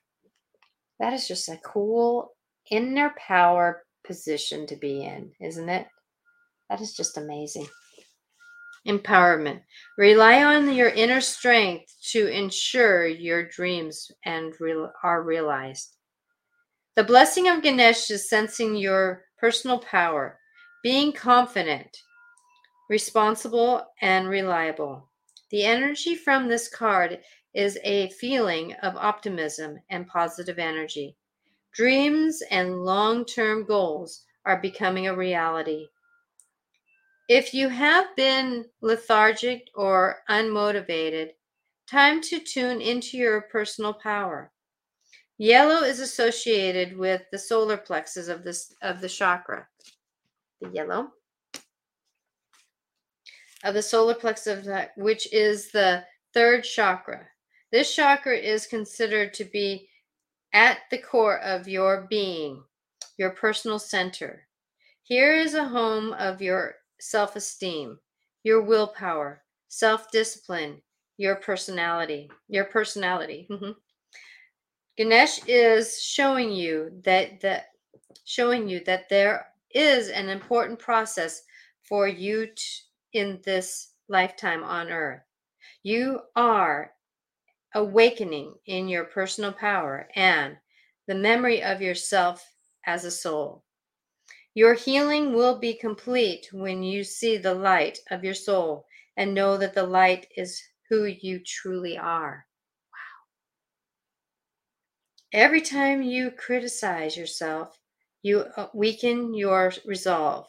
[1.04, 2.32] that is just a cool
[2.72, 5.86] inner power position to be in, isn't it?
[6.70, 7.68] That is just amazing.
[8.88, 9.60] Empowerment.
[9.98, 15.98] Rely on your inner strength to ensure your dreams and real, are realized.
[16.96, 20.40] The blessing of Ganesh is sensing your personal power,
[20.84, 21.98] being confident,
[22.90, 25.12] responsible, and reliable.
[25.52, 27.20] The energy from this card
[27.54, 31.16] is a feeling of optimism and positive energy.
[31.74, 35.88] Dreams and long term goals are becoming a reality.
[37.30, 41.32] If you have been lethargic or unmotivated,
[41.90, 44.52] time to tune into your personal power.
[45.38, 49.68] Yellow is associated with the solar plexus of this of the chakra.
[50.62, 51.12] The yellow
[53.64, 57.28] of the solar plexus that, which is the third chakra.
[57.74, 59.90] This chakra is considered to be
[60.54, 62.62] at the core of your being,
[63.18, 64.48] your personal center.
[65.02, 67.98] Here is a home of your self esteem,
[68.44, 70.84] your willpower, self discipline,
[71.18, 73.48] your personality, your personality.
[73.50, 73.72] Mm-hmm.
[74.96, 77.70] Ganesh is showing you that that
[78.24, 81.42] showing you that there is an important process
[81.82, 82.64] for you to,
[83.14, 85.22] in this lifetime on earth.
[85.82, 86.93] You are
[87.76, 90.58] awakening in your personal power and
[91.08, 92.46] the memory of yourself
[92.86, 93.64] as a soul.
[94.54, 98.86] Your healing will be complete when you see the light of your soul
[99.18, 102.46] and know that the light is who you truly are.
[102.92, 103.30] Wow.
[105.40, 107.80] Every time you criticize yourself,
[108.22, 110.48] you uh, weaken your resolve.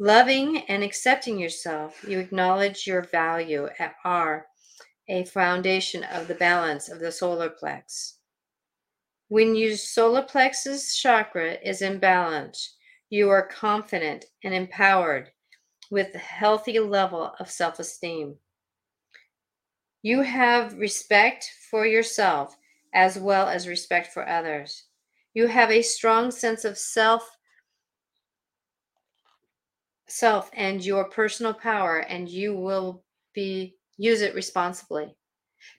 [0.00, 4.46] Loving and accepting yourself, you acknowledge your value at are
[5.08, 8.14] a foundation of the balance of the solar plex.
[9.28, 12.76] When your solar plexus chakra is in balance,
[13.10, 15.30] you are confident and empowered
[15.90, 18.36] with a healthy level of self esteem.
[20.02, 22.56] You have respect for yourself
[22.92, 24.84] as well as respect for others.
[25.34, 27.36] You have a strong sense of self
[30.06, 33.02] self and your personal power and you will
[33.34, 35.14] be Use it responsibly.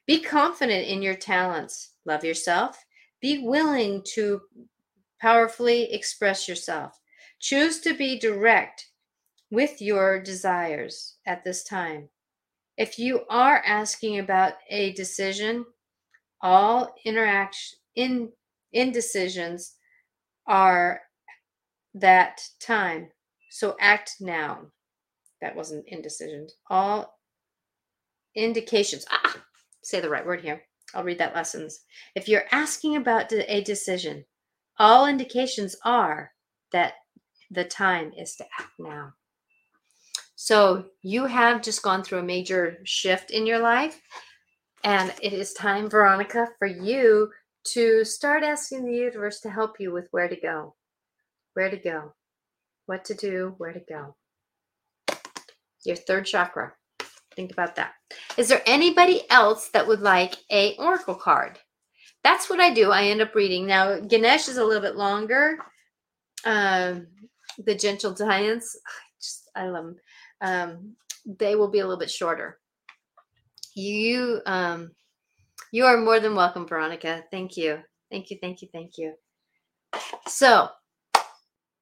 [0.07, 1.93] Be confident in your talents.
[2.05, 2.83] Love yourself.
[3.21, 4.41] Be willing to
[5.21, 6.99] powerfully express yourself.
[7.39, 8.89] Choose to be direct
[9.51, 12.09] with your desires at this time.
[12.77, 15.65] If you are asking about a decision,
[16.41, 18.31] all interaction in
[18.73, 19.75] indecisions
[20.47, 21.01] are
[21.93, 23.09] that time.
[23.49, 24.67] So act now.
[25.41, 26.47] That wasn't indecision.
[26.69, 27.14] All
[28.35, 29.05] indications.
[29.11, 29.37] Ah,
[29.83, 30.63] say the right word here.
[30.93, 31.81] I'll read that lessons.
[32.15, 34.25] If you're asking about a decision,
[34.77, 36.31] all indications are
[36.71, 36.93] that
[37.51, 39.13] the time is to act now.
[40.35, 44.01] So you have just gone through a major shift in your life.
[44.83, 47.31] And it is time, Veronica, for you
[47.73, 50.75] to start asking the universe to help you with where to go,
[51.53, 52.13] where to go,
[52.85, 54.15] what to do, where to go.
[55.83, 56.73] Your third chakra.
[57.35, 57.93] Think about that.
[58.37, 61.59] Is there anybody else that would like a oracle card?
[62.23, 62.91] That's what I do.
[62.91, 63.67] I end up reading.
[63.67, 65.57] Now, Ganesh is a little bit longer.
[66.45, 67.07] Um,
[67.57, 69.95] the gentle giants, I just I love them.
[70.41, 70.95] Um,
[71.39, 72.59] they will be a little bit shorter.
[73.75, 74.91] You um,
[75.71, 77.23] you are more than welcome, Veronica.
[77.31, 77.79] Thank you,
[78.11, 79.13] thank you, thank you, thank you.
[80.27, 80.69] So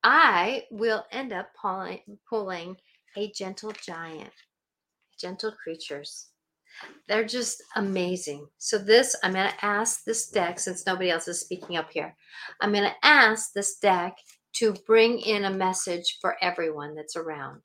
[0.04, 2.00] I will end up pulling,
[2.30, 2.76] pulling
[3.16, 4.32] a gentle giant,
[5.24, 6.28] gentle creatures.
[7.08, 8.48] They're just amazing.
[8.58, 12.16] So this, I'm going to ask this deck, since nobody else is speaking up here,
[12.60, 14.18] I'm going to ask this deck
[14.58, 17.62] to bring in a message for everyone that's around.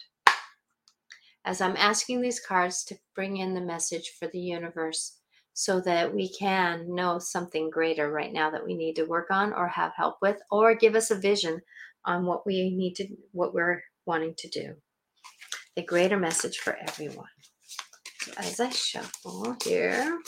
[1.44, 5.18] As I'm asking these cards to bring in the message for the universe
[5.54, 9.52] so that we can know something greater right now that we need to work on
[9.52, 11.61] or have help with or give us a vision
[12.04, 14.74] on what we need to what we're wanting to do.
[15.78, 17.28] The greater message for everyone
[18.22, 20.18] So as I shuffle here.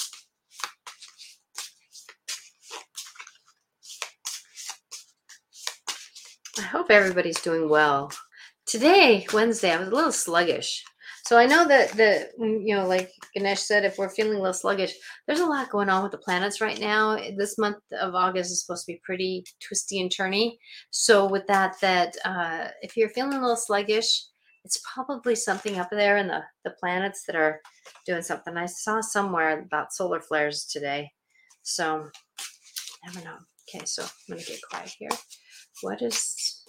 [6.57, 8.12] I hope everybody's doing well.
[8.64, 10.84] Today, Wednesday, I was a little sluggish.
[11.26, 14.40] So I know that the mm, you know, like Ganesh said, if we're feeling a
[14.40, 14.94] little sluggish,
[15.26, 17.16] there's a lot going on with the planets right now.
[17.36, 20.59] This month of August is supposed to be pretty twisty and turny.
[20.90, 24.26] So with that, that uh, if you're feeling a little sluggish,
[24.65, 27.61] it's probably something up there in the, the planets that are
[28.07, 28.57] doing something.
[28.57, 31.11] I saw somewhere about solar flares today.
[31.63, 32.09] So,
[33.07, 33.37] never know.
[33.69, 35.11] Okay, so I'm going to get quiet here.
[35.83, 36.65] What is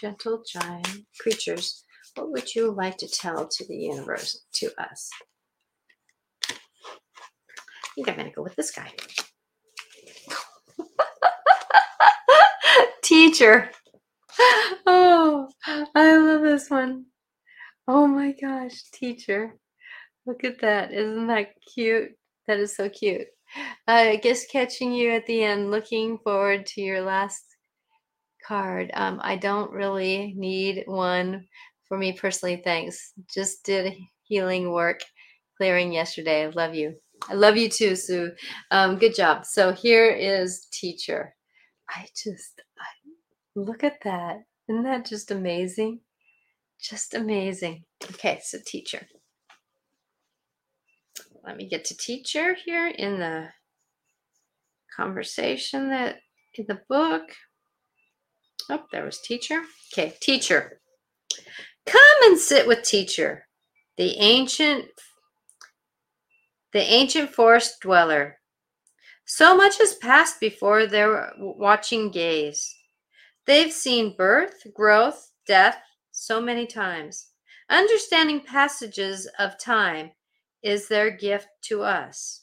[0.00, 1.82] gentle giant creatures?
[2.14, 5.10] What would you like to tell to the universe, to us?
[6.50, 6.54] I
[7.94, 8.90] think I'm going to go with this guy.
[13.02, 13.70] Teacher.
[14.86, 15.48] Oh,
[15.94, 17.06] I love this one.
[17.86, 19.56] Oh my gosh, teacher.
[20.26, 20.92] Look at that.
[20.92, 22.12] Isn't that cute?
[22.46, 23.26] That is so cute.
[23.86, 27.44] I guess catching you at the end, looking forward to your last
[28.46, 28.90] card.
[28.94, 31.46] Um, I don't really need one
[31.86, 32.62] for me personally.
[32.64, 33.12] Thanks.
[33.32, 35.00] Just did healing work
[35.56, 36.50] clearing yesterday.
[36.50, 36.94] Love you.
[37.28, 38.32] I love you too, Sue.
[38.70, 39.44] Um, good job.
[39.44, 41.34] So here is teacher.
[41.88, 42.86] I just I,
[43.54, 44.44] look at that.
[44.68, 46.00] Isn't that just amazing?
[46.80, 47.84] Just amazing.
[48.02, 49.06] Okay, so teacher.
[51.44, 53.48] Let me get to teacher here in the
[54.96, 56.16] conversation that
[56.54, 57.22] in the book.
[58.70, 59.62] Oh, there was teacher.
[59.92, 60.80] Okay, teacher.
[61.86, 63.46] Come and sit with teacher,
[63.98, 64.86] the ancient
[66.72, 68.40] the ancient forest dweller.
[69.26, 72.74] So much has passed before their watching gaze.
[73.46, 75.78] They've seen birth, growth, death,
[76.24, 77.28] so many times.
[77.68, 80.12] Understanding passages of time
[80.62, 82.42] is their gift to us.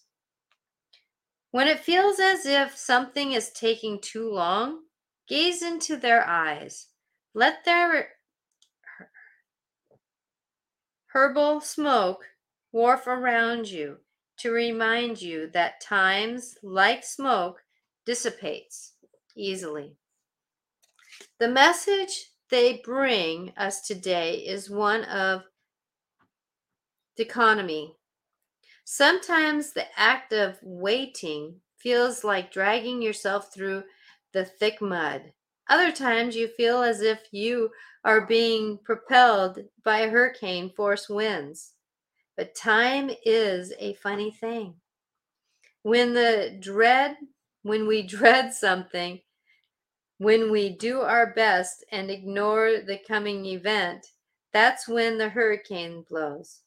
[1.51, 4.83] When it feels as if something is taking too long,
[5.27, 6.87] gaze into their eyes.
[7.33, 8.09] Let their
[11.07, 12.25] herbal smoke
[12.71, 13.97] wharf around you
[14.37, 17.63] to remind you that times, like smoke,
[18.05, 18.93] dissipates
[19.35, 19.97] easily.
[21.39, 25.43] The message they bring us today is one of
[27.17, 27.95] economy.
[28.83, 33.83] Sometimes the act of waiting feels like dragging yourself through
[34.33, 35.31] the thick mud.
[35.69, 37.69] Other times you feel as if you
[38.03, 41.73] are being propelled by hurricane force winds.
[42.35, 44.75] But time is a funny thing.
[45.83, 47.15] When the dread,
[47.63, 49.21] when we dread something,
[50.21, 54.05] when we do our best and ignore the coming event,
[54.53, 56.59] that's when the hurricane blows.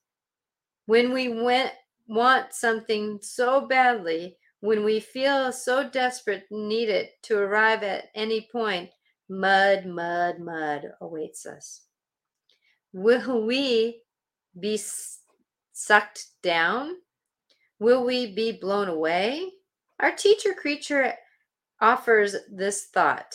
[0.86, 1.70] When we went,
[2.08, 8.48] want something so badly, when we feel so desperate, need it to arrive at any
[8.50, 8.90] point,
[9.28, 11.82] mud, mud, mud awaits us.
[12.92, 14.02] Will we
[14.58, 14.80] be
[15.72, 16.96] sucked down?
[17.78, 19.48] Will we be blown away?
[20.00, 21.14] Our teacher creature
[21.84, 23.34] offers this thought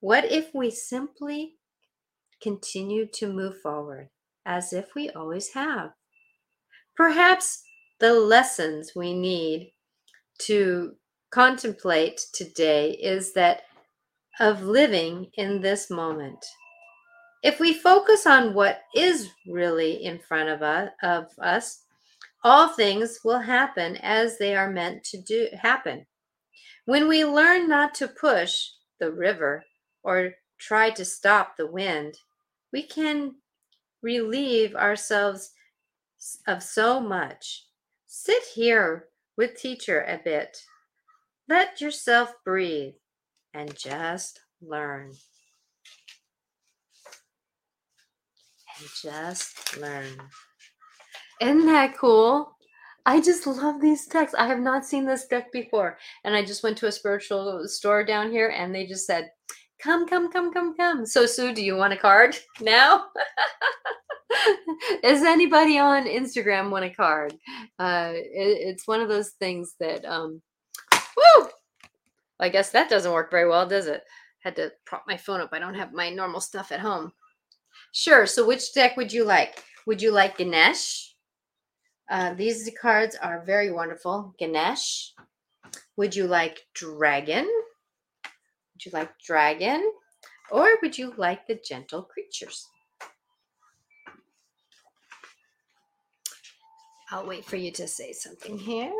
[0.00, 1.56] What if we simply
[2.42, 4.08] continue to move forward
[4.46, 5.90] as if we always have?
[6.96, 7.62] Perhaps
[8.00, 9.72] the lessons we need
[10.38, 10.94] to
[11.30, 13.62] contemplate today is that
[14.40, 16.42] of living in this moment.
[17.42, 21.82] If we focus on what is really in front of us, of us,
[22.42, 26.06] all things will happen as they are meant to do happen.
[26.88, 29.62] When we learn not to push the river
[30.02, 32.16] or try to stop the wind,
[32.72, 33.34] we can
[34.00, 35.50] relieve ourselves
[36.46, 37.66] of so much.
[38.06, 40.56] Sit here with teacher a bit.
[41.46, 42.94] Let yourself breathe
[43.52, 45.12] and just learn.
[48.78, 50.30] and just learn.
[51.38, 52.57] Isn't that cool?
[53.06, 54.34] I just love these decks.
[54.34, 55.98] I have not seen this deck before.
[56.24, 59.30] And I just went to a spiritual store down here and they just said,
[59.80, 61.06] come, come, come, come, come.
[61.06, 63.06] So, Sue, do you want a card now?
[65.02, 67.34] Is anybody on Instagram want a card?
[67.78, 70.42] Uh, it, it's one of those things that, um,
[71.16, 71.48] woo!
[72.40, 74.02] I guess that doesn't work very well, does it?
[74.40, 75.50] Had to prop my phone up.
[75.52, 77.12] I don't have my normal stuff at home.
[77.92, 78.26] Sure.
[78.26, 79.64] So, which deck would you like?
[79.86, 81.07] Would you like Ganesh?
[82.10, 84.34] Uh, these cards are very wonderful.
[84.38, 85.12] Ganesh.
[85.96, 87.44] Would you like Dragon?
[88.24, 89.92] Would you like Dragon?
[90.50, 92.66] Or would you like the Gentle Creatures?
[97.10, 98.92] I'll wait for you to say something here.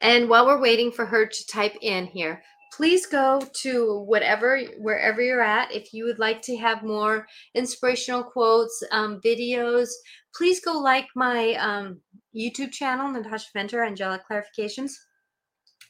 [0.00, 2.42] And while we're waiting for her to type in here,
[2.76, 5.72] please go to whatever wherever you're at.
[5.72, 9.88] If you would like to have more inspirational quotes um, videos
[10.36, 12.00] please go like my um,
[12.34, 14.92] youtube channel natasha venter angelic clarifications.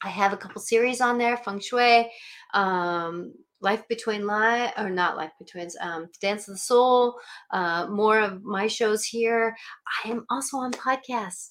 [0.04, 2.10] I have a couple series on there feng shui
[2.54, 7.18] um, life between life or not life between um, dance of the soul
[7.50, 9.56] uh, more of my shows here.
[10.04, 11.50] I am also on podcasts.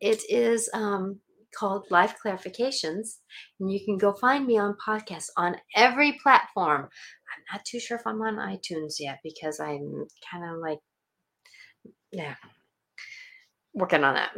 [0.00, 1.20] It is um,
[1.58, 3.18] called Life Clarifications.
[3.60, 6.82] And you can go find me on podcasts on every platform.
[6.82, 10.78] I'm not too sure if I'm on iTunes yet because I'm kind of like,
[12.10, 12.34] yeah,
[13.74, 14.32] working on that.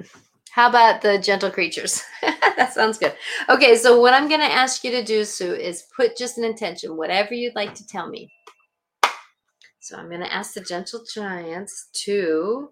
[0.52, 2.02] How about the gentle creatures?
[2.22, 3.14] that sounds good.
[3.48, 6.44] Okay, so what I'm going to ask you to do, Sue, is put just an
[6.44, 8.32] intention, whatever you'd like to tell me.
[9.80, 12.70] So I'm going to ask the gentle giants to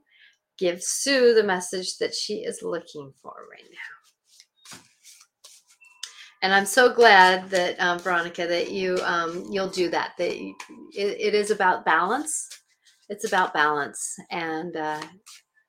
[0.59, 4.02] give Sue the message that she is looking for right now
[6.43, 10.13] and I'm so glad that um, Veronica that you um, you'll do that.
[10.19, 10.57] That you,
[10.95, 12.49] it, it is about balance.
[13.09, 15.01] It's about balance, and uh,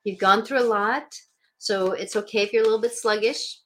[0.02, 1.14] you've gone through a lot,
[1.58, 3.60] so it's okay if you're a little bit sluggish,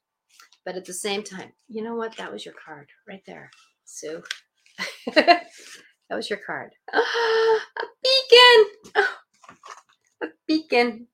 [0.64, 2.16] but at the same time, you know what?
[2.16, 3.50] That was your card right there,
[3.86, 4.22] Sue.
[5.14, 5.46] that
[6.10, 6.72] was your card.
[6.92, 7.00] a
[8.02, 8.66] beacon.
[10.22, 11.06] a beacon.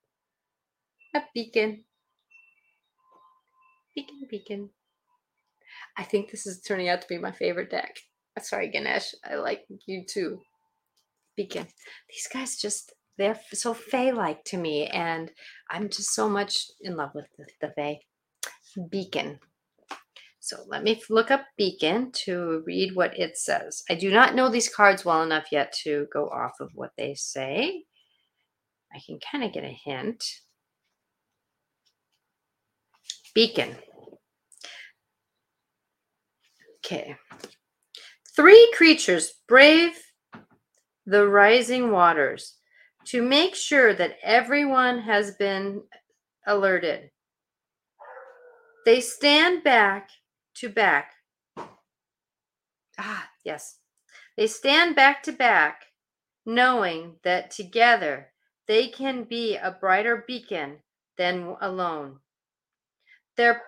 [1.15, 1.85] A beacon.
[3.95, 4.71] Beacon, beacon.
[5.97, 7.97] I think this is turning out to be my favorite deck.
[8.37, 9.15] Uh, sorry, Ganesh.
[9.25, 10.41] I like you too.
[11.37, 11.67] Beacon.
[12.09, 15.31] These guys just, they're so Fae like to me, and
[15.71, 17.97] I'm just so much in love with the, the.
[18.91, 19.39] Beacon.
[20.41, 23.83] So let me look up Beacon to read what it says.
[23.89, 27.15] I do not know these cards well enough yet to go off of what they
[27.15, 27.85] say.
[28.93, 30.25] I can kind of get a hint.
[33.35, 33.77] Beacon.
[36.85, 37.17] Okay.
[38.37, 39.99] Three creatures brave
[41.07, 42.57] the rising waters
[43.07, 45.83] to make sure that everyone has been
[46.47, 47.11] alerted.
[48.85, 50.11] They stand back
[50.57, 51.13] to back.
[52.99, 53.79] Ah, yes.
[54.37, 55.85] They stand back to back,
[56.45, 58.33] knowing that together
[58.67, 60.79] they can be a brighter beacon
[61.17, 62.19] than alone.
[63.37, 63.63] Their,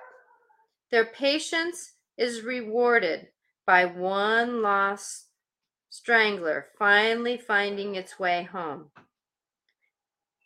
[0.91, 3.29] their patience is rewarded
[3.67, 5.27] by one lost
[5.91, 8.91] strangler finally finding its way home.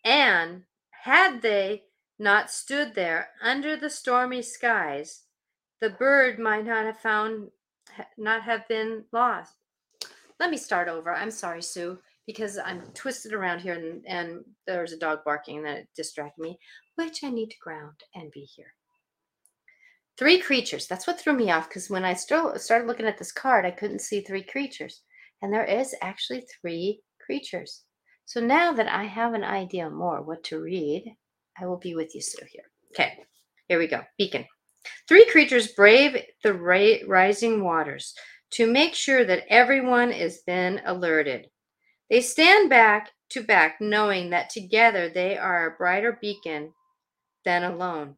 [0.05, 1.85] And had they
[2.19, 5.23] not stood there under the stormy skies,
[5.81, 7.51] the bird might not have found
[8.17, 9.55] not have been lost.
[10.39, 11.13] Let me start over.
[11.13, 15.67] I'm sorry, Sue, because I'm twisted around here and, and there's a dog barking and
[15.67, 16.59] that distracted me,
[16.95, 18.75] which I need to ground and be here.
[20.21, 20.87] Three creatures.
[20.87, 23.71] That's what threw me off because when I st- started looking at this card, I
[23.71, 25.01] couldn't see three creatures.
[25.41, 27.85] And there is actually three creatures.
[28.27, 31.17] So now that I have an idea more what to read,
[31.59, 32.65] I will be with you still here.
[32.93, 33.15] Okay,
[33.69, 34.03] here we go.
[34.19, 34.45] Beacon.
[35.09, 38.13] Three creatures brave the ra- rising waters
[38.51, 41.47] to make sure that everyone is then alerted.
[42.11, 46.75] They stand back to back, knowing that together they are a brighter beacon
[47.47, 48.17] than alone.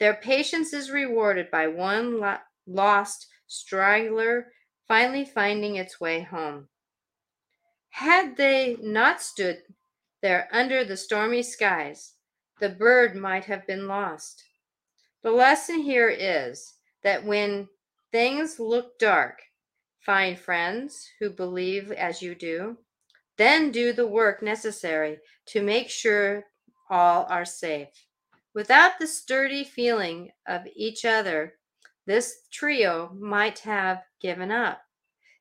[0.00, 4.52] Their patience is rewarded by one lo- lost straggler
[4.88, 6.68] finally finding its way home.
[7.90, 9.62] Had they not stood
[10.22, 12.14] there under the stormy skies,
[12.60, 14.42] the bird might have been lost.
[15.22, 17.68] The lesson here is that when
[18.10, 19.42] things look dark,
[19.98, 22.78] find friends who believe as you do,
[23.36, 26.44] then do the work necessary to make sure
[26.88, 27.88] all are safe.
[28.54, 31.54] Without the sturdy feeling of each other,
[32.06, 34.80] this trio might have given up.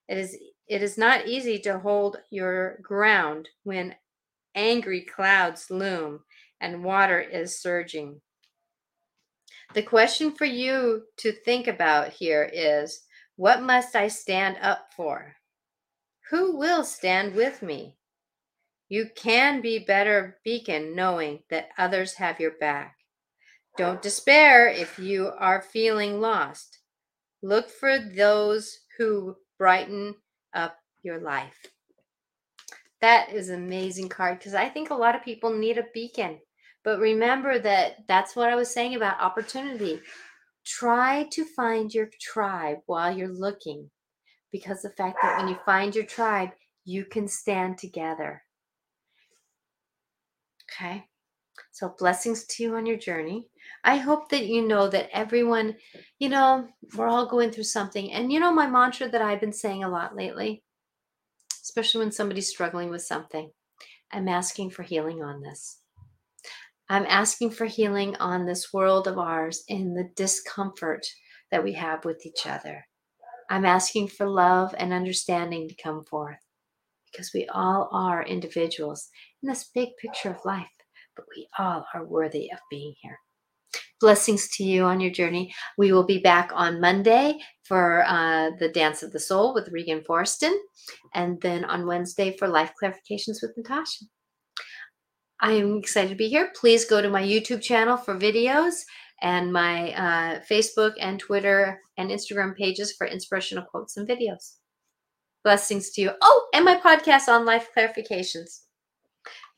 [0.07, 0.38] It is
[0.68, 3.95] it is not easy to hold your ground when
[4.53, 6.20] angry clouds loom
[6.62, 8.22] and water is surging.
[9.74, 13.03] The question for you to think about here is
[13.36, 15.36] what must I stand up for?
[16.30, 17.97] Who will stand with me?
[18.89, 22.99] You can be better beacon knowing that others have your back.
[23.80, 26.80] Don't despair if you are feeling lost.
[27.42, 30.16] Look for those who brighten
[30.54, 31.66] up your life.
[33.00, 36.40] That is an amazing card because I think a lot of people need a beacon.
[36.84, 40.02] But remember that that's what I was saying about opportunity.
[40.66, 43.90] Try to find your tribe while you're looking
[44.52, 46.50] because the fact that when you find your tribe,
[46.84, 48.44] you can stand together.
[50.70, 51.06] Okay.
[51.72, 53.47] So, blessings to you on your journey.
[53.84, 55.76] I hope that you know that everyone,
[56.20, 58.12] you know, we're all going through something.
[58.12, 60.64] And you know, my mantra that I've been saying a lot lately,
[61.64, 63.51] especially when somebody's struggling with something,
[64.12, 65.80] I'm asking for healing on this.
[66.89, 71.05] I'm asking for healing on this world of ours in the discomfort
[71.51, 72.88] that we have with each other.
[73.49, 76.39] I'm asking for love and understanding to come forth
[77.12, 79.10] because we all are individuals
[79.41, 80.68] in this big picture of life,
[81.20, 83.17] but we all are worthy of being here.
[83.99, 85.53] Blessings to you on your journey.
[85.78, 90.01] We will be back on Monday for uh, the Dance of the Soul with Regan
[90.07, 90.53] Forston,
[91.13, 94.05] and then on Wednesday for Life Clarifications with Natasha.
[95.41, 96.51] I am excited to be here.
[96.55, 98.76] Please go to my YouTube channel for videos
[99.22, 104.55] and my uh, Facebook and Twitter and Instagram pages for inspirational quotes and videos.
[105.43, 106.11] Blessings to you.
[106.22, 108.61] Oh, and my podcast on life clarifications.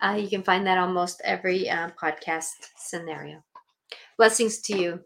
[0.02, 3.44] Uh, you can find that almost every uh, podcast scenario.
[4.18, 5.00] Blessings to you.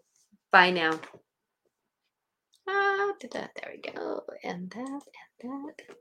[0.52, 1.00] Bye now.
[2.68, 4.24] Ah, there we go.
[4.44, 5.02] And that,
[5.42, 5.96] and that.